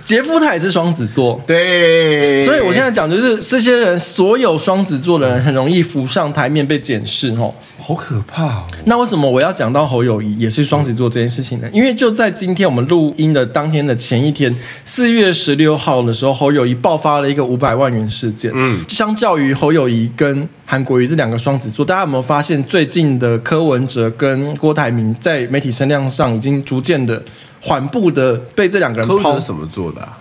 [0.04, 1.42] 杰夫他也是双子座。
[1.46, 7.54] 对，所以我现在讲就是这些人，所有双子座的人很容易浮上台面被检视哦。
[7.82, 8.64] 好可怕哦！
[8.86, 11.68] 那为什么我要讲到侯友谊也是双子座这件事情呢？
[11.74, 18.52] 因为就在今天我们录音的当天的前一天，四月十六号的时候，侯友谊爆发了一个五百万元事件。
[18.54, 27.22] 嗯，相较于侯友谊跟韩国瑜这两个双子座，大家有没有发现最近的柯文哲跟郭台铭在媒体声量上已经逐渐的
[27.60, 29.40] 缓步的被这两个人抛？
[29.40, 30.18] 什么做的啊？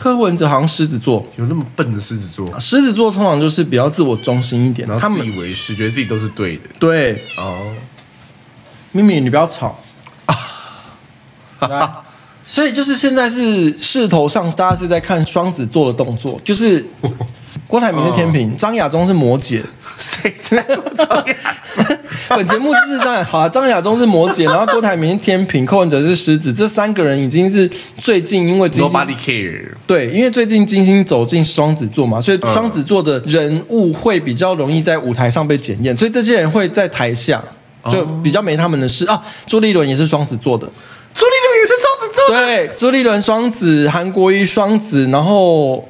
[0.00, 2.58] 柯文哲好像狮子座，有那么笨的狮子座？
[2.58, 6.62] 狮子座通常就是比较自我中心一点，他们以为是觉得自己都是对的。
[6.78, 7.70] 对哦，
[8.92, 9.78] 咪咪，你不要吵
[11.60, 12.02] 啊！
[12.46, 16.82] 所以就是现在是势头上，大家是在看双子座的动作，就是
[17.66, 19.62] 郭台铭是天平，张亚中是摩羯。
[19.98, 20.64] 谁在？
[22.30, 23.24] 本节目就是这样。
[23.24, 26.52] 好啊，张亚中是摩羯， 然后郭台铭天平，柯文哲是狮子。
[26.52, 29.72] 这三个人已经是最近因为金星 Nobody care。
[29.86, 37.42] 对，因为最近金星走进双子座嘛，所以双子座的人物会比较容易在舞台上被检验，所以这些人会在台下
[37.90, 39.20] 就比较没他们的事啊。
[39.46, 40.66] 朱立伦也是双子座的，
[41.14, 42.46] 朱立伦也是双子座的。
[42.46, 45.86] 对，朱立伦双子，韩国瑜双子，然后。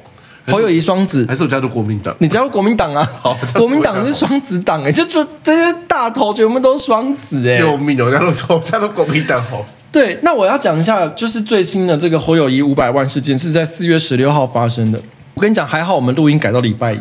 [0.53, 2.15] 侯友谊双子，还是我加入国民党？
[2.19, 3.09] 你加入国民党啊？
[3.23, 7.59] 好，国民党是双子党哎，就这这些大头全部都双子哎！
[7.59, 7.99] 救命！
[8.05, 9.65] 我加入我 加入国民党好。
[9.93, 15.01] 对，那我要讲一下，就是最新的这个侯友谊五百万事件是在四月十六号发生的。
[15.35, 17.01] 我跟你讲，还好我们录音改到礼拜一。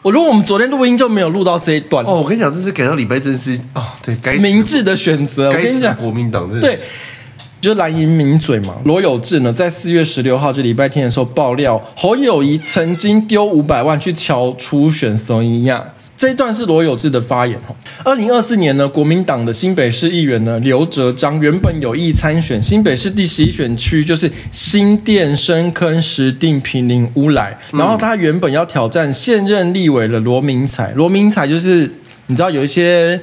[0.00, 2.14] 我如果我们昨天录音就没有录到这一段哦。
[2.16, 5.48] 我跟你讲，这是改到礼拜，真是哦，对，明智的选择。
[5.48, 6.78] 我跟你讲，国民党对。
[7.64, 15.82] 就蓝营名嘴嘛，罗有志呢，在四月十六号这礼拜天的时候爆料，侯友谊曾经丢五百万去乔初选索尼亚，
[16.14, 17.74] 这一段是罗有志的发言哈。
[18.04, 30.92] 二零二四年呢，国民党的新北市议员呢刘哲章原本有意参选新北市第十一选区，就是新店深坑石碇平林乌来，然后他原本要挑战现任立委的罗明才。
[30.92, 31.90] 罗明才就是
[32.26, 33.18] 你知道有一些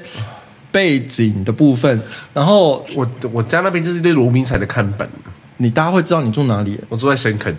[0.72, 2.02] 背景的部分，
[2.34, 5.08] 然后我我家那边就是一堆罗明才的看本，
[5.58, 6.80] 你大家会知道你住哪里？
[6.90, 7.56] 我住在深坑，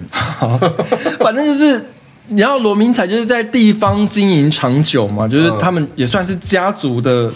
[1.19, 1.85] 反正就是。
[2.29, 7.31] 你要罗明才就是在地方经营长久嘛，就是他们也算是家族的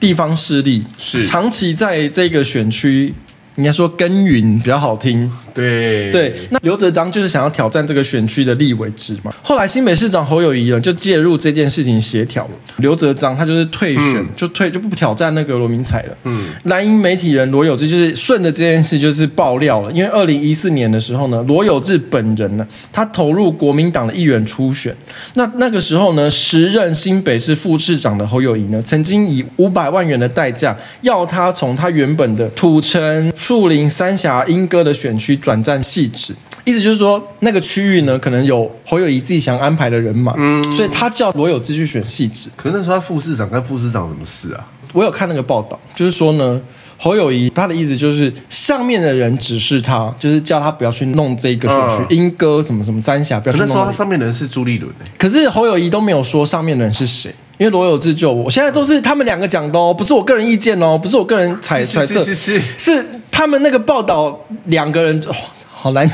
[0.00, 3.14] 地方势力，是长期在这个选区。
[3.56, 6.34] 应该说耕耘比较好听，对对。
[6.50, 9.32] 那刘哲章就是想要挑战这个选区的立委制嘛。
[9.42, 16.16] 后来新北市长侯友谊呢就介入这件事情协调，刘哲章他就是退选，嗯、就退就不挑战那个罗明才了。
[16.24, 24.94] 嗯，蓝营媒体人罗友志就是顺着这件事就是爆料了，因为二零一四年的时候呢，罗友志本人呢他投入国民党的议员初选，
[25.34, 33.32] 那那个时候呢，时任新北市副市长的侯友谊呢曾经以五百万元的代价要他从他原本的土城。
[33.34, 36.34] 树林、三峡、莺歌的选区转战汐止，
[36.64, 42.48] 意思就是说那个区域呢，可能有侯友谊自己想安排的人马，嗯，所以他叫罗友志去选汐止。
[42.56, 44.64] 可是那时候他副市长跟副市长什么事啊？
[44.92, 46.60] 我有看那个报道，就是说呢，
[46.98, 53.68] 侯友谊他的意思就是上面的人指示他，就是叫他不要去弄这个选区，莺歌什么什么詹霞，不要去弄。
[53.68, 57.34] 那时候他上面的人是朱立伦，可是侯友谊都没有说上面的人是谁。
[57.58, 63.06] 因为罗友志就我，现在都是他们两个讲的哦，不是我个人意见哦，不是我个人猜猜测，是是，是，是，是
[63.40, 65.34] 他们那个报道两个人哦，
[65.72, 66.06] 好难，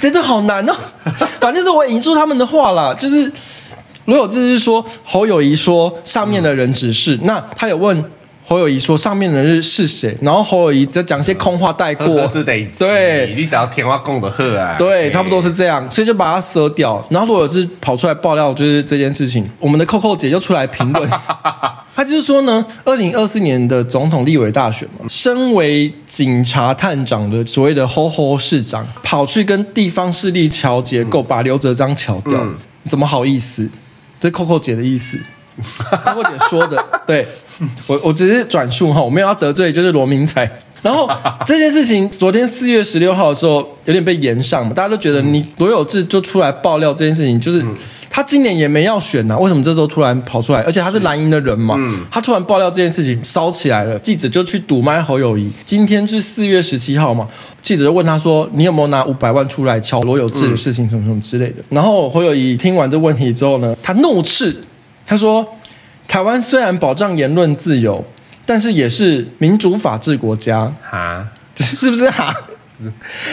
[0.00, 0.74] 这段好难哦。
[1.38, 3.30] 反正是我引述他们的话啦，就是
[4.06, 8.04] 罗有志是说侯友谊说上面的人指示，嗯、那他有问。
[8.46, 12.06] 侯友谊说：“上面的人是谁？”然后侯友谊在讲一些空话带过。
[12.44, 14.76] 对，你等下天花供的喝啊。
[14.78, 17.02] 对，差不多是这样，所以就把它舍掉。
[17.08, 19.50] 然后罗有志跑出来爆料，就是这件事情。
[19.58, 21.08] 我们的扣扣姐就出来评论，
[21.94, 32.56] 他就是说呢，二零二四年的总统立委大选嘛，身为警察探长的所谓的吼吼市长，跑去跟地方势力调结构，把刘哲章调掉，嗯、
[32.88, 33.68] 怎么好意思？
[34.20, 35.18] 这扣扣姐的意思
[35.90, 37.26] ，，Coco 姐说的， 对。
[37.86, 40.50] 我我只是转述哈，我没有要得罪，就是罗明才。
[40.82, 41.08] 然后
[41.46, 47.64] 这件事情，昨天四月十六号的时候，有点被延上嘛，大家都觉得你罗有志就出来爆料这件事情，就是
[48.14, 50.60] 他今年也没要选呐，为什么这时候突然跑出来？
[50.60, 51.76] 而且他是蓝营的人嘛，
[52.12, 55.50] 他突然爆料这件事情烧起来了，记者就去堵麦侯友谊。
[55.66, 57.26] 今天是四月十七号嘛，
[57.60, 64.54] 记者就问他说：“你有没有拿五百万出来敲罗有志的事情，什么什么之类的？”然后侯友宜听完这问题之后呢，他怒斥，
[65.04, 65.44] 他说。
[66.06, 68.04] 台湾虽然保障言论自由，
[68.44, 70.70] 但是也是民主法治国家。
[70.82, 72.32] 哈， 是不是哈？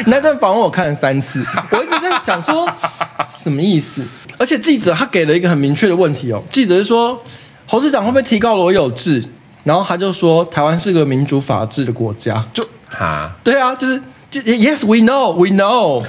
[0.06, 2.70] 那段访问我看了三次，我一直在想说
[3.28, 4.04] 什么意思。
[4.38, 7.22] 而且记者他给了一个很明确的问题哦，记者是说
[7.68, 9.24] 侯市长会不会提高罗有志？
[9.64, 12.44] 然后他就说台湾是个民主法治的国家。
[12.54, 12.64] 就
[12.98, 16.04] 啊，对啊，就是就 Yes we know we know，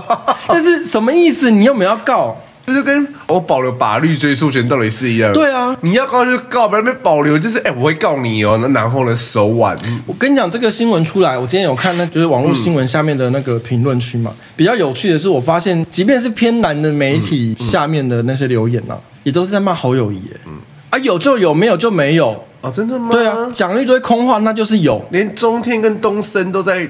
[0.48, 1.50] 但是什么意思？
[1.50, 2.36] 你又没有要告？
[2.66, 5.34] 就是跟我保留法律追诉权道理是一样的。
[5.34, 7.38] 对啊，你要告就告，不要被保留。
[7.38, 8.58] 就是哎、欸，我会告你哦。
[8.62, 9.76] 那然后呢，手腕。
[10.06, 14.32] 我跟你讲，这个新闻出来，我今天有看，那就是网络新闻下面的那个评论区嘛。
[14.34, 20.22] 嗯、比较有趣的是，我发现，即便是偏蓝的媒体下面的那些留言呐、啊，嗯嗯、也都是在骂侯友谊。
[20.46, 20.52] 嗯，
[20.88, 22.44] 啊，有就有，没有就没有。
[22.62, 23.10] 哦，真的吗？
[23.10, 25.04] 对啊，讲了一堆空话，那就是有。
[25.10, 26.88] 连中天跟东森都在。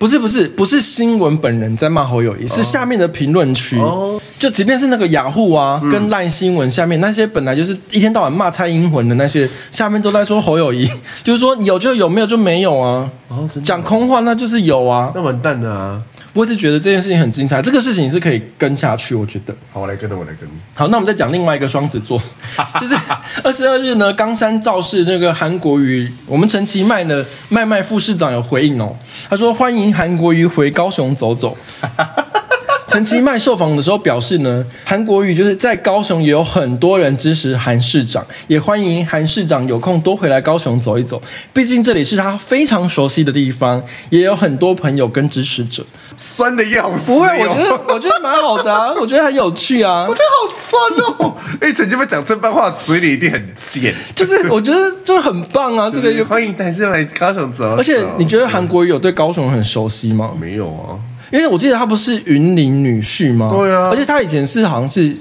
[0.00, 3.78] 不是不是不是新闻本人在骂侯友谊，是下面的评论区。
[3.78, 10.88] 哦，就即便是那个雅虎啊，跟烂新闻下面那些本来就是一天到晚骂蔡英文的那些，下面都在说侯友谊，
[11.22, 13.10] 就是说有就有，没有就没有啊。
[13.28, 16.02] 哦，讲空话那就是有啊，那完蛋了啊。
[16.32, 19.14] 我是觉得这件事情很精彩，这个事情是可以跟下去。
[19.14, 20.48] 我觉得，好，我来跟的，我来跟。
[20.74, 22.20] 好，那我们再讲另外一个双子座，
[22.80, 22.94] 就是
[23.42, 28.94] 二十二日呢，冈山造势那个韩国瑜，我们陈其迈呢，麦麦副市长有回应哦，
[29.28, 31.56] 他说欢迎韩国瑜回高雄走走。
[32.90, 41.22] 陈其迈受访的时候表示呢，韩国瑜就是在高雄也有很多人支持韩市长，也欢迎韩市长有空多回来高雄走一走，
[41.52, 43.80] 毕竟这里是他非常熟悉的地方，
[44.10, 45.86] 也有很多朋友跟支持者。
[46.16, 47.06] 酸的要死！
[47.06, 50.04] 不会，我觉得我觉得蛮好的啊， 我觉得很有趣啊。
[50.08, 51.36] 我觉得好酸哦！
[51.62, 53.94] 哎，陈其迈讲这番话，嘴里一定很贱。
[54.16, 57.76] 就是我觉得就是很棒啊，这个欢迎韩市长来高雄走。
[57.76, 60.32] 而且你觉得韩国瑜有对高雄很熟悉吗？
[60.38, 60.98] 没有啊。
[61.30, 63.48] 因为我记得他不是云林女婿吗？
[63.50, 65.14] 对啊，而且他以前是好像是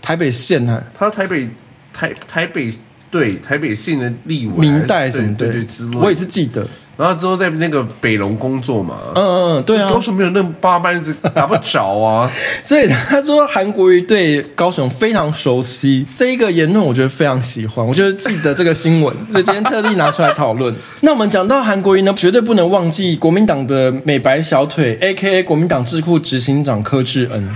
[0.00, 1.48] 台北县啊，他台北
[1.92, 2.72] 台台北
[3.10, 5.52] 对台北县的立委，明代什么的，
[6.00, 6.66] 我也是记得。
[6.96, 12.30] 然后之后在那个北龙工作嘛，嗯嗯，对啊，高雄没有那八班子打不着啊，
[12.62, 20.74] 所以他说韩国瑜对高雄非常熟悉，这一个言论我觉得非常喜欢，我就是记得这个新闻， 所以今天特地拿出来讨论。
[21.00, 25.42] 那我们讲到韩国瑜呢，绝对不能忘记国民党的美白小腿，A.K.A.
[25.42, 27.48] 国民党智库执行长柯志恩。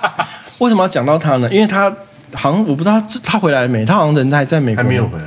[0.58, 1.48] 为什么要讲到他呢？
[1.52, 1.94] 因为他
[2.32, 5.24] 好像我不知道他回来了没，他好像人还在美国，还没有回来。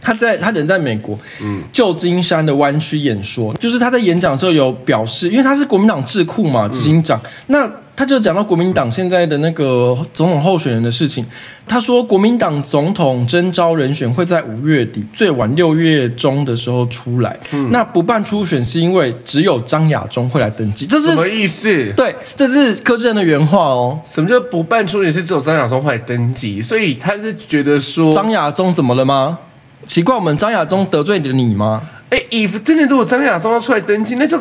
[0.00, 11.26] 他在他人在美国，嗯，旧金山的湾区演说，就是他在演讲的时候有表示，因为他是国民党智库嘛，执行长，嗯、那他就讲到国民党现在的那个总统候选人的事情。
[11.68, 17.38] 他说，国民党总统征召人选会在五月底，最晚六月中的时候出来。
[17.52, 21.92] 嗯、那不办初选是因为只有张亚中会来登记，这是什么意思？
[21.94, 24.00] 对，这是柯志恩的原话哦。
[24.08, 26.62] 什么叫不办初选是只有张亚中会来登记？
[26.62, 29.38] 所以他是觉得说张亚中怎么了吗？
[29.86, 31.82] 奇怪，我们张亚中得罪了你吗？
[32.10, 34.36] 哎，if 真的如果张亚中要出来登记，那就。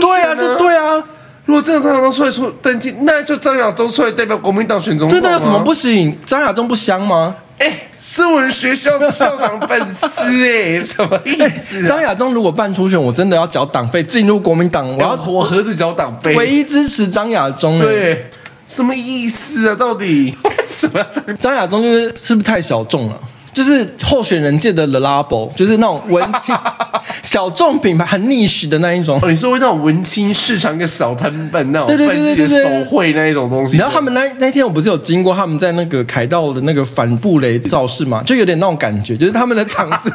[0.00, 1.02] 对啊，就对啊。
[1.44, 5.20] 如果真的张亚中出来出登记，那就张亚中出来代表国民党选总统。
[5.20, 6.18] 对，那有什么不行？
[6.26, 7.36] 张亚中不香吗？
[7.58, 11.86] 哎，声闻学校校长粉丝哎， 什么意思？
[11.86, 16.34] 张亚中如果办初选，我真的要缴党费进入国民党，我要我何止缴党费？
[16.34, 17.78] 唯一支持张亚中。
[17.80, 18.28] 对，
[18.66, 19.74] 什么意思啊？
[19.74, 21.82] 到底为 什么要张亚中？
[21.82, 23.18] 就是是不是太小众了？
[23.56, 26.54] 就是候选人界的 Le Labo，就是那种文青
[27.22, 29.18] 小众品牌，很 niche 的那一种。
[29.22, 33.78] 哦，你说那种文青市场跟小摊贩那种，对对对对对，手绘那一种东西。
[33.78, 40.12] 然后他们那那天我不是有经过他们在那个凯道的那个反布雷造势嘛，就有点那种感觉，就是他们的场子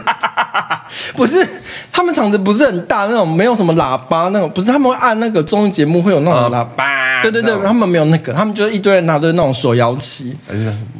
[1.17, 1.43] 不是
[1.91, 6.85] 他们场子不是很大那种，没有什么喇叭那种，不是他们会按那个综艺节目会有那种喇叭，
[7.21, 10.35] 对对对，他们没有那个，他们就是一堆人拿着那种手摇旗，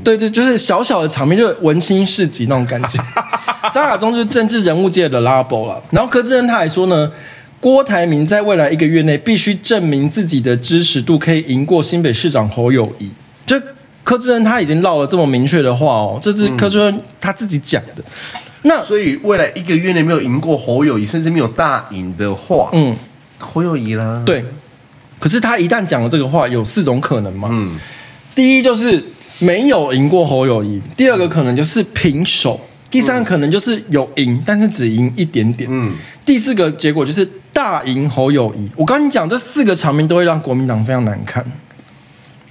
[0.04, 2.48] 对对，就是小小的场面，就是文青市集。
[2.50, 3.00] 那种感觉，
[3.72, 5.82] 张亚中就是政治人物界的拉布了。
[5.92, 7.12] 然后柯志恩他还说呢，
[7.60, 13.10] 郭台铭在未来一个月内必须证明自己的支持度可以赢过新北市长侯友谊。
[13.46, 13.60] 就
[14.04, 18.04] 柯志恩他已经唠了这么明确的话哦，这是柯志恩他自己讲的。
[18.64, 22.96] 那所以未来一个月内没有赢过侯友谊，甚至没有大赢的话，嗯，
[23.40, 24.22] 侯友谊啦。
[24.26, 24.44] 对，
[25.22, 27.48] 可是他一旦讲了这个话，有四种可能嘛。
[27.50, 27.80] 嗯，
[28.36, 29.02] 第一就是。
[29.44, 32.62] 没有赢过侯友谊，第二个可能就是平手，
[32.92, 35.68] 第三个可能就是有赢，但是只赢一点点。
[35.74, 35.92] 嗯，
[36.24, 38.70] 第四个结果就是大赢侯友谊。
[38.76, 41.44] 我跟你讲，这四个场面都会让国民党非常难看。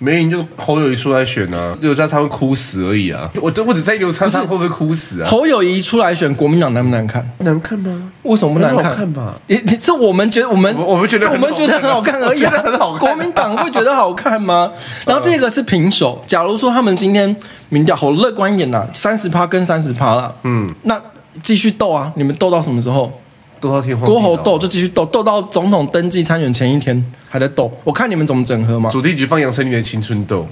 [0.03, 3.31] 没赢就侯友谊出来选呢、啊，刘家昌会哭死而已啊！
[3.35, 5.29] 我我只在刘家昌会不会哭死啊？
[5.29, 7.23] 侯友谊出来选国民党难不难看？
[7.41, 8.11] 难看吗？
[8.23, 8.83] 为什么不难看？
[8.83, 9.39] 难看吧？
[9.47, 13.01] 你你是我们觉得我们我们觉得我们觉得很好看而已、啊，很好看。
[13.01, 14.73] 国民党会觉得好看吗？
[15.05, 16.23] 然后第二个是平手。
[16.27, 17.37] 假如说他们今天
[17.69, 20.99] 民调好乐观一点呐，三十趴跟三十趴了，嗯，那
[21.43, 22.11] 继续斗啊！
[22.17, 23.20] 你们斗到什么时候？
[23.61, 24.07] 斗到天荒。
[24.07, 27.71] 郭侯斗就继续斗，斗到总统登记参选前一天还在斗。
[27.85, 28.89] 我看你们怎么整合嘛？
[28.91, 30.47] 主题曲放杨丞琳的《青春斗》。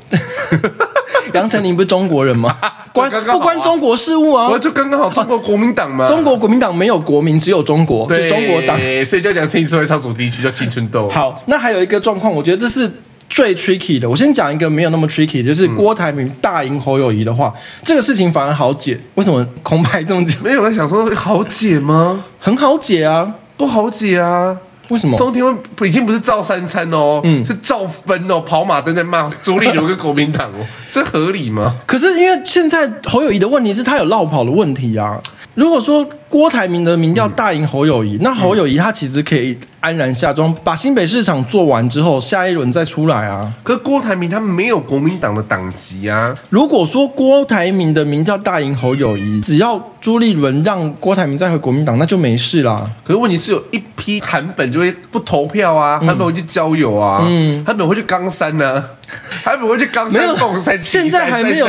[1.35, 2.57] 杨丞琳不是中国人吗？
[2.93, 4.49] 关不关中国事务啊？
[4.49, 6.07] 我就刚刚好中国国民党嘛。
[6.07, 8.79] 中国国民党没有国民，只有中国，就中国党。
[9.07, 11.07] 所以叫杨丞琳出来唱主题曲叫《青春斗》。
[11.11, 12.91] 好，那还有一个状况，我觉得这是
[13.39, 14.11] 最 tricky 的。
[14.11, 18.99] 我先讲一个没有那么 tricky，就是郭台铭大赢侯友谊的话，嗯、这个事情反而好解。
[19.15, 20.37] 为什么空白这么久？
[20.43, 22.25] 没有人想说好解吗？
[22.41, 23.33] 很好解啊。
[23.57, 24.57] 不好解啊！
[24.89, 25.17] 为什么？
[25.17, 25.45] 中天
[25.83, 31.77] 已经不是赵三餐哦，嗯，是赵分哦，跑马灯在骂朱立伦跟国民党哦， 这合理吗？
[31.87, 35.21] 可是因为现在侯友谊的问题是他有落跑的问题啊。
[35.55, 39.59] 如果说郭台铭的民调大赢侯友谊，嗯、那侯友谊他其实可以
[39.89, 43.51] 安然下庄，把新北市场做完之后，下一轮再出来啊。
[43.63, 46.37] 可是郭台铭他没有国民党的党籍啊。
[46.51, 52.89] 如果说郭台铭的民调大赢侯友谊，只要朱立伦让郭台铭再回国民党，那就没事啦。
[53.03, 58.85] 可是问题是有一批韩本就会不投票啊，韩、嗯、本会去交友啊，嗯，韩本会去冈山呢、啊。
[59.43, 61.67] 还不会去冈山共三七，现在还没有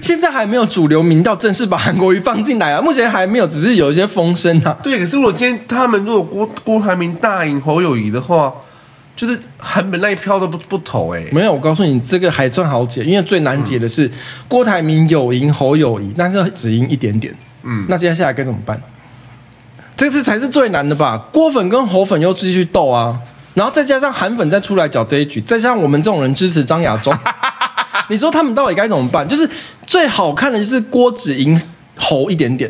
[0.00, 4.74] 现在还没有主流民调正式把韩国瑜放进来啊，目前还没有，只是有一些风声啊。
[4.82, 8.52] 对，可是如果今天他们如果郭郭台铭大赢侯友谊的话，
[9.16, 11.30] 就是韩本那一票都不不投哎、欸。
[11.32, 14.12] 没有，我告诉你，这个还算好解，因为最难解的是、嗯、
[14.46, 17.34] 郭台铭有赢侯友谊，但是只赢一点点。
[17.62, 18.78] 嗯，那接下来该怎么办？
[19.96, 21.16] 这次才是最难的吧？
[21.32, 23.18] 郭粉跟侯粉又继续斗啊。
[23.54, 27.16] 然后再加上韩粉再出来搅这一局，再加上我们这种人支持张亚中，
[28.10, 29.26] 你说他们到底该怎么办？
[29.28, 29.48] 就是
[29.86, 31.62] 最好看的就是郭只赢
[31.96, 32.68] 侯一点点，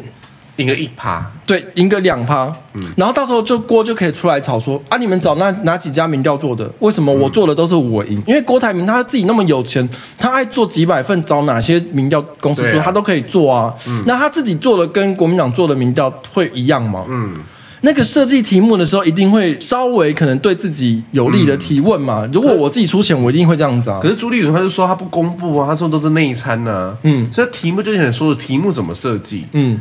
[0.56, 6.70] 赢个一趴，对，赢个两趴，嗯，然后到时候就郭就可以出来炒说啊，你们找那哪几家民调做的？
[6.78, 8.18] 为什么我做的都是我赢？
[8.18, 9.88] 嗯、因为郭台铭他自己那么有钱，
[10.18, 13.74] 他爱做几百份，找哪些民调公司做，啊、他都可以做啊。
[13.88, 17.04] 嗯、那他自己做的跟国民党做的民调会一样吗？
[17.08, 17.34] 嗯。
[17.80, 22.22] 那个设计题目的时候，一定会稍微可能对自己有利的提问嘛。
[22.24, 24.00] 嗯、如果我自己出钱，我一定会这样子啊。
[24.00, 26.96] 可是朱立伦他就说他不公布啊，他说都是内参呐、啊。
[27.02, 29.44] 嗯，所以题目就是你说的题目怎么设计？
[29.52, 29.78] 嗯，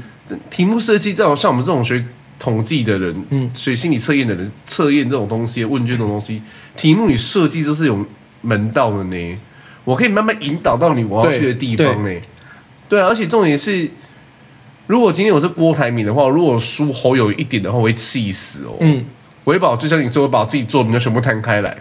[0.49, 2.03] 题目设计这种像我们这种学
[2.39, 6.41] 统计的人，嗯，学心理测验的人，测验这种东西，问卷这种东西，
[6.75, 8.05] 题目你设计都是有
[8.41, 9.37] 门道的呢。
[9.83, 12.21] 我可以慢慢引导到你我要去的地方呢。
[12.87, 13.89] 对，而且重点是。
[14.85, 18.75] 如果今天我是郭台铭的话，如果输侯友一点的话，我会气死哦。
[18.81, 19.03] 嗯，
[19.45, 21.75] 我会把就像你说，我把我自己作品都全部摊开来，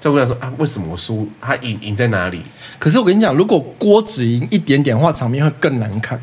[0.00, 1.28] 就跟他说啊，为什么我输？
[1.40, 2.42] 他赢赢在哪里？
[2.80, 6.20] 可是我跟你讲，如果郭只赢一点点的话，场面会更难看。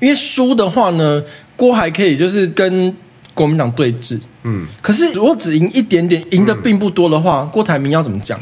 [0.00, 1.22] 因为输的话呢，
[1.56, 2.94] 郭还可以就是跟
[3.34, 4.18] 国民党对峙。
[4.44, 8.40] 嗯，可是如果只赢一点点，赢的并不多的话，嗯、郭台铭要怎么讲？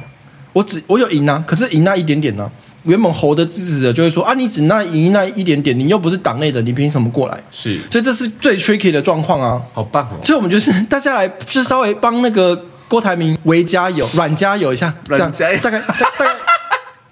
[0.53, 2.51] 我只我有赢啊，可是赢那一点点呢、啊？
[2.85, 7.39] 原本侯的支持者就会说啊，你只那赢那一点点，你又不是党内的，你凭什么过来？
[7.51, 10.17] 是，所以这是最 tricky 的状况啊，好棒哦！
[10.25, 16.31] 所以我们就是大家来，就是稍微帮那个郭台铭微加油，软加油一下，这样加油大概大概大概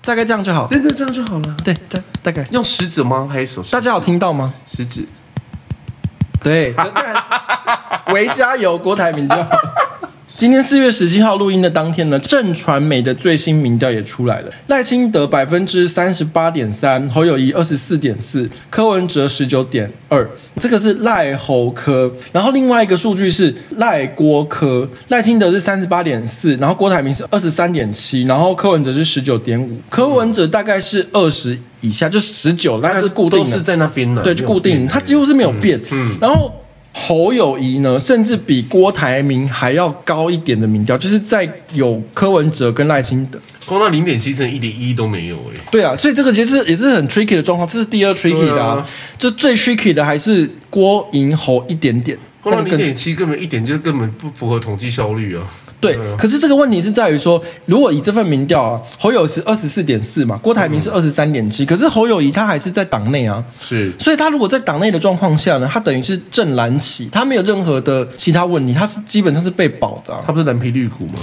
[0.08, 1.54] 大概这样就好，对对，这样就好了。
[1.62, 3.28] 对，大大概用食指吗？
[3.30, 3.62] 还是手？
[3.70, 4.54] 大家有听到吗？
[4.64, 5.06] 食指。
[6.42, 6.74] 对，
[8.10, 9.50] 维加油， 郭台铭就好。
[10.38, 20.24] 今天四月十七号录音的当天呢，正传媒的最新民调也出来了，赖清德百分之三十八点三，侯友谊二十四点四，柯文哲十九点二，
[20.60, 22.08] 这个是赖侯科。
[22.30, 35.80] 然后另外一个数据是赖郭科，赖清德是三十八点四，然后郭台铭是二十三点七，然后柯文哲是十九点五，柯文哲大概是二十以下，就十九，大概是固定的，是在那边的，对，就固定，它几乎是没有变。
[35.90, 36.52] 嗯，然后。
[37.00, 45.60] 侯友谊呢，甚至比郭台铭还要高一点的民调，就是在有柯文哲跟赖清德，光到零点七，甚至一点一都没有哎。
[45.70, 48.86] 对啊，所以这个其实也是很 tricky 的状况，这是第二 tricky 的啊，
[49.16, 55.42] 就最 tricky 的还是郭赢侯一点点，光到零点七根本一点就根本不符合统计效率啊。
[55.80, 71.20] 对，可是这个问题是在于说，如果以这份民调啊，侯友宜是二十四点四嘛，郭台铭是二十三点七，可是侯友谊他还是在党内啊，是，所以他如果在党内的状况下呢，他等于是正蓝旗，他没有任何的其他问题，他是基本上是被保的、啊，他不是蓝皮绿骨吗？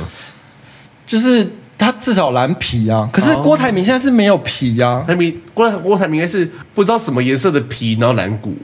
[1.05, 1.45] 就是
[1.77, 8.55] 他至少蓝皮啊，可是郭台铭现在是没有皮啊，台铭郭郭台铭应该是不知道什么颜色的皮，然后蓝骨。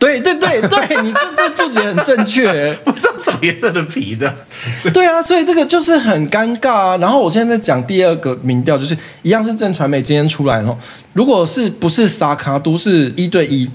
[0.00, 2.72] 对对对对，你这这注解很正确，
[3.22, 4.34] 什么颜色的皮的。
[4.94, 6.96] 对啊，所以这个就是很尴尬啊。
[6.98, 10.76] 然后我现在在讲第二个民调，就是一样是正传媒今天出来哦。
[11.12, 13.68] 如果是不是萨卡都是一对一，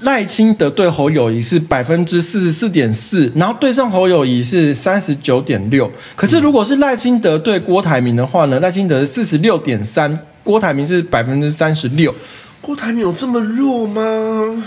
[0.00, 5.90] 赖清德对侯友谊是百分之四十四点四，然后对上侯友谊是三十九点六。
[6.14, 12.14] 可是如果是赖清德对郭台铭的话呢，赖清德是四十六点三，郭台铭是百分之三十六。
[12.60, 14.64] 郭台铭有这么弱吗？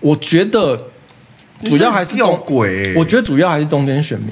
[0.00, 0.88] 我觉得
[1.64, 4.30] 主要还是中鬼，我觉得主要还是中间选民，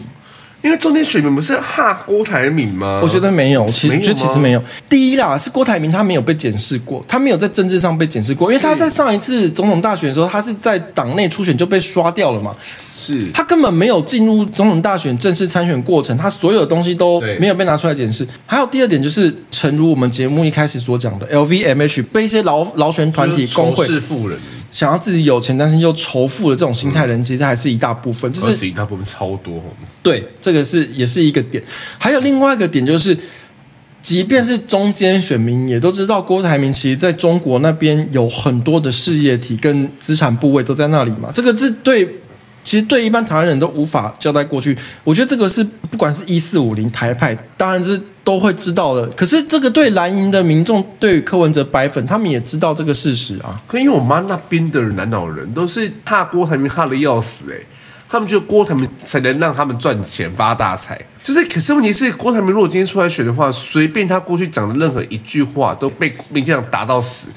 [0.62, 3.00] 因为中间选民不是哈郭台铭吗？
[3.02, 4.62] 我觉得没有，其实其实没有。
[4.88, 12.54] 第一啦，是郭台铭他没有被检视过，他没有在政治上被检视过，因为他在上一次总统大选的时候，他是在党内初选就被刷掉了嘛。
[12.96, 18.26] 是他根本没有进入总统大选正式参选过程，他所有的东西都没有被拿出来检视。
[18.46, 23.86] 还有第二点就是，诚如我们节目一开始所讲的，LVMH 被一些劳劳权团体工会
[24.74, 28.30] 想要自己有钱，但是又仇富的这种心态人，其实还是一大部分。
[28.32, 29.62] 这是一大部分超多。
[30.02, 31.62] 对，这个是也是一个点。
[31.96, 33.16] 还有另外一个点就是，
[34.02, 41.30] 即便是中间选民也都知道，郭台铭其实在中国那边有很多的事业体跟资产部位都在那里嘛。
[41.32, 42.08] 这个是对。
[42.64, 49.06] 其实对一般台湾人都无法交代过去，我觉得这个是不管是一四五零台派，当然是都会知道的。
[49.08, 53.60] 可是这个对蓝营的民众，对柯文哲白粉，他们也知道这个事实啊。
[53.68, 57.60] 可因为我妈那边的南岛人都是怕郭台铭怕的要死哎，
[58.08, 60.98] 他们觉得郭台铭才能让他们赚钱发大财。
[61.22, 67.28] 就是，可是问题是郭台铭如果今天出来选的话，随便他过去讲的任何一句话都被民进党打到死。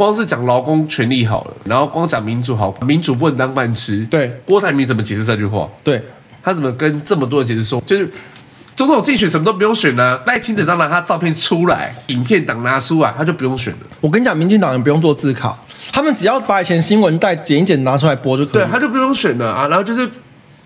[0.00, 3.98] 光是讲劳工权利好了，然后光讲民主好，民主不能当饭吃。
[4.06, 5.68] 对，郭台铭怎么解释这句话？
[5.84, 6.02] 对，
[6.42, 8.10] 他怎么跟这么多人解释说，就是
[8.74, 10.18] 总统竞选什么都不用选呢？
[10.24, 13.80] 赖清德当然他照片出来，影片档拿出来，他就不用选了。
[14.00, 18.62] 我跟你讲，民进党人不用做自考，他们只要把以前新闻带剪一剪拿出来播就可以。
[18.62, 20.10] 对，他就不用选了啊，然后就是。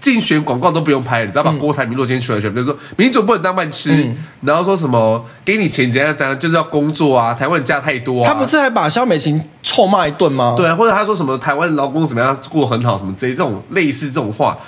[0.05, 8.29] 竞选广告都不用拍了，只要把郭台铭落进出来选，比如说民主不能当饭吃，嗯、然后说什么给你钱怎样怎样，就是要工作啊，台湾人价太多啊。
[8.29, 10.53] 他不是还把萧美琴臭骂一顿吗？
[10.59, 14.59] 对啊，或者他说什么台湾劳工怎么样过很好什么之类这种类似这种话，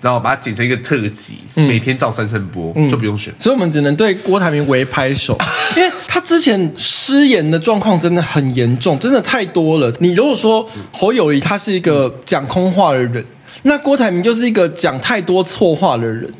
[0.00, 3.32] 然后把它剪成一个特辑，嗯、每天照三声波，嗯、就不用选。
[3.38, 5.38] 所以我们只能对郭台铭为拍手，
[5.76, 9.92] 因为他之前失言的状况真的很严重，真的太多了。
[10.00, 13.24] 你如果说侯友宜他是一个讲空话的人，
[13.62, 16.32] 那郭台铭就是一个讲太多错话的人。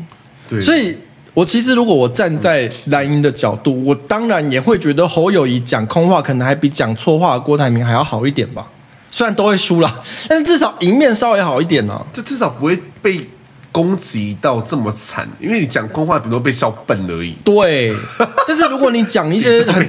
[0.49, 0.97] 对，所以。
[1.35, 8.69] 我其实，如果我站在蓝营的角度，我当然也会觉得侯友谊讲空话，可能还比讲错话的郭台铭还要好一点吧。
[9.11, 9.91] 虽然都会输啦，
[10.29, 12.05] 但是至少赢面稍微好一点呢、啊。
[12.13, 13.27] 就至少不会被。
[13.73, 17.35] 攻击到这么惨，因为你讲空话，顶多被笑笨而已。
[17.43, 17.97] 对，
[18.47, 19.89] 但是如果你讲一些 很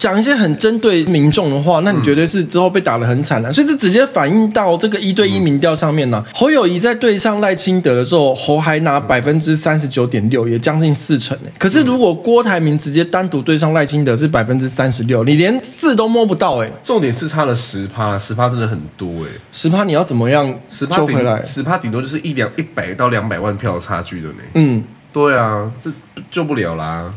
[0.00, 3.52] 讲一些很针对民众的话，那你绝对是之后被打得很惨了、啊。
[3.54, 6.26] 所以这直接反映到这个一对一民调上面呢、啊。
[6.34, 11.38] 侯友谊在对上赖清德的时候，侯还拿百分之三十九点六，也将近四成。
[11.56, 16.68] 可是如果郭台铭直接单独对上赖清德是百分之三十六，你连四都摸不到哎。
[16.82, 19.28] 重点是差了十趴，十趴真的很多哎。
[19.52, 21.40] 十趴你要怎么样救回来？
[21.44, 23.03] 十趴顶多就是一两一百到。
[23.04, 24.42] 到两百万票差距的呢？
[24.54, 24.82] 嗯，
[25.12, 25.92] 对啊，这
[26.30, 27.12] 救不了啦。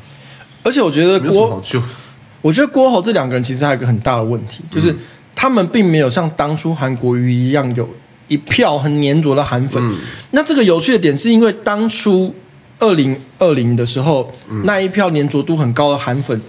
[0.64, 1.64] 而且我觉得郭，
[2.42, 4.94] 我觉得郭侯这两个人其实还有一个很大的问题，就是
[5.34, 7.90] 他们并没有像当初韩国瑜一样有
[8.28, 9.82] 一票很粘着的韩粉。
[9.90, 9.96] 嗯、
[10.32, 12.34] 那这个有趣的点是因为当初
[12.80, 16.40] 二零二零的时候，嗯、那一票粘着度很高的韩粉。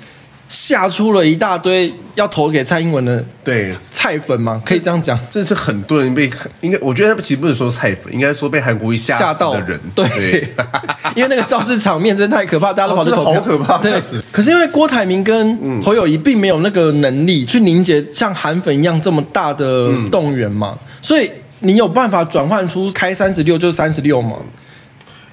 [0.49, 3.77] 吓出了一大堆要投给蔡英文的对。
[3.91, 6.31] 菜粉嘛，可以这样讲，这是很多人被
[6.63, 9.79] 应该，我觉得其实不能说菜粉，应该说被韩国瑜吓到的人。
[9.95, 10.49] 对，对。
[11.15, 13.79] 因为那个造势场面真的太可怕，大家都跑去投票，哦、好可怕。
[13.79, 14.01] 对，
[14.33, 21.31] 可是因为郭台铭跟侯友谊并没有那个能力去凝结像韩粉一样这么大的动员嘛，嗯、所以
[21.61, 24.37] 你有办法转换出开三十六就三十六嘛？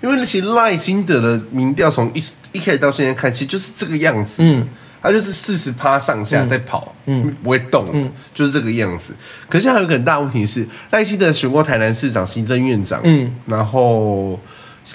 [0.01, 4.33] 因为那些赖清德的民调从一一开始到现在看，其实就是这个样子。
[4.39, 4.67] 嗯。
[5.05, 9.13] 他就是四十趴上下在跑，嗯，嗯不会动，嗯，就是这个样子。
[9.47, 14.39] 可是还有一个很大问题是，赖清德选过台南市长、行政院长，嗯，然后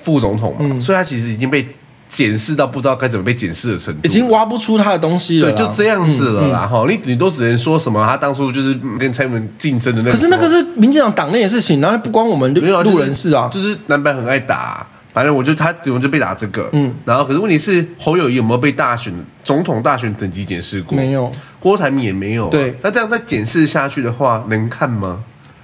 [0.03, 1.67] 副总统嘛，嗯、所以他其实已经被
[2.09, 5.53] 检视到不知道该怎么被检视的程度，已经挖不出他的东西了。
[5.53, 6.67] 对，就这样子了啦。
[6.67, 8.05] 哈、嗯，你你都只能说什么？
[8.05, 14.85] 他当初就是跟蔡英文竞争的那，可是那个是民进党党内的事情，然后不关我们路人事啊，就是南白很爱打。
[15.13, 20.97] 反正我就他，我就被打这个，嗯，然后可是问题是侯友谊有没有被大选总统大选等级检视过？
[20.97, 22.51] 没有，郭台铭也没有、啊。
[22.51, 25.23] 对，那这样再检视下去的话，能看吗？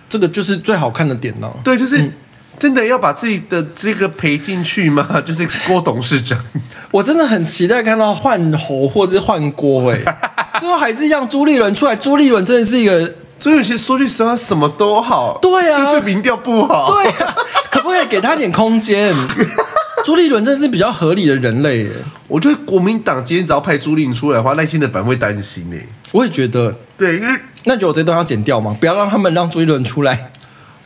[0.08, 1.56] 这个就是最好看的点了。
[1.62, 2.10] 对，就是
[2.58, 5.06] 真的要把自己的这个赔进去吗？
[5.24, 6.38] 就是郭董事长，
[6.90, 10.00] 我真的很期待看到换侯或者是换郭，哎，
[10.58, 11.94] 最后还是让朱立伦出来。
[11.94, 13.14] 朱立伦真的是一个。
[13.38, 15.38] 所以，其实说句实话，什么都好。
[15.42, 16.92] 对啊，就是民调不好。
[16.92, 17.34] 对啊，
[17.70, 19.14] 可不可以给他点空间？
[20.04, 21.90] 朱立伦真是比较合理的人类耶。
[22.28, 25.86] 我觉得国民党今天只要派朱立伦出来的话，赖清德本会担心诶。
[26.12, 28.76] 我也觉得，对，因为那就我这段要剪掉吗？
[28.78, 30.30] 不要让他们让朱立伦出来。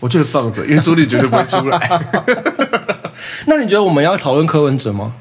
[0.01, 2.01] 我觉得放着，因为朱立伦绝对不会出来。
[3.47, 5.13] 那你觉得我们要讨论柯文哲吗？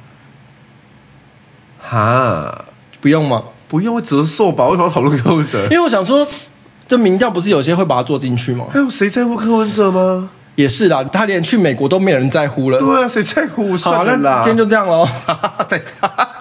[1.82, 2.66] 哈，
[3.02, 3.44] 不用吗？
[3.68, 4.66] 不用，折寿吧？
[4.68, 5.64] 为什么要讨论柯文哲？
[5.66, 6.26] 因为我想说。
[6.90, 8.66] 这民调不是有些会把它做进去吗？
[8.72, 10.28] 还有谁在乎柯文哲吗？
[10.56, 12.80] 也是啦，他连去美国都没有人在乎了。
[12.80, 13.78] 对啊，谁在乎？
[13.78, 15.08] 好，那今天就这样喽。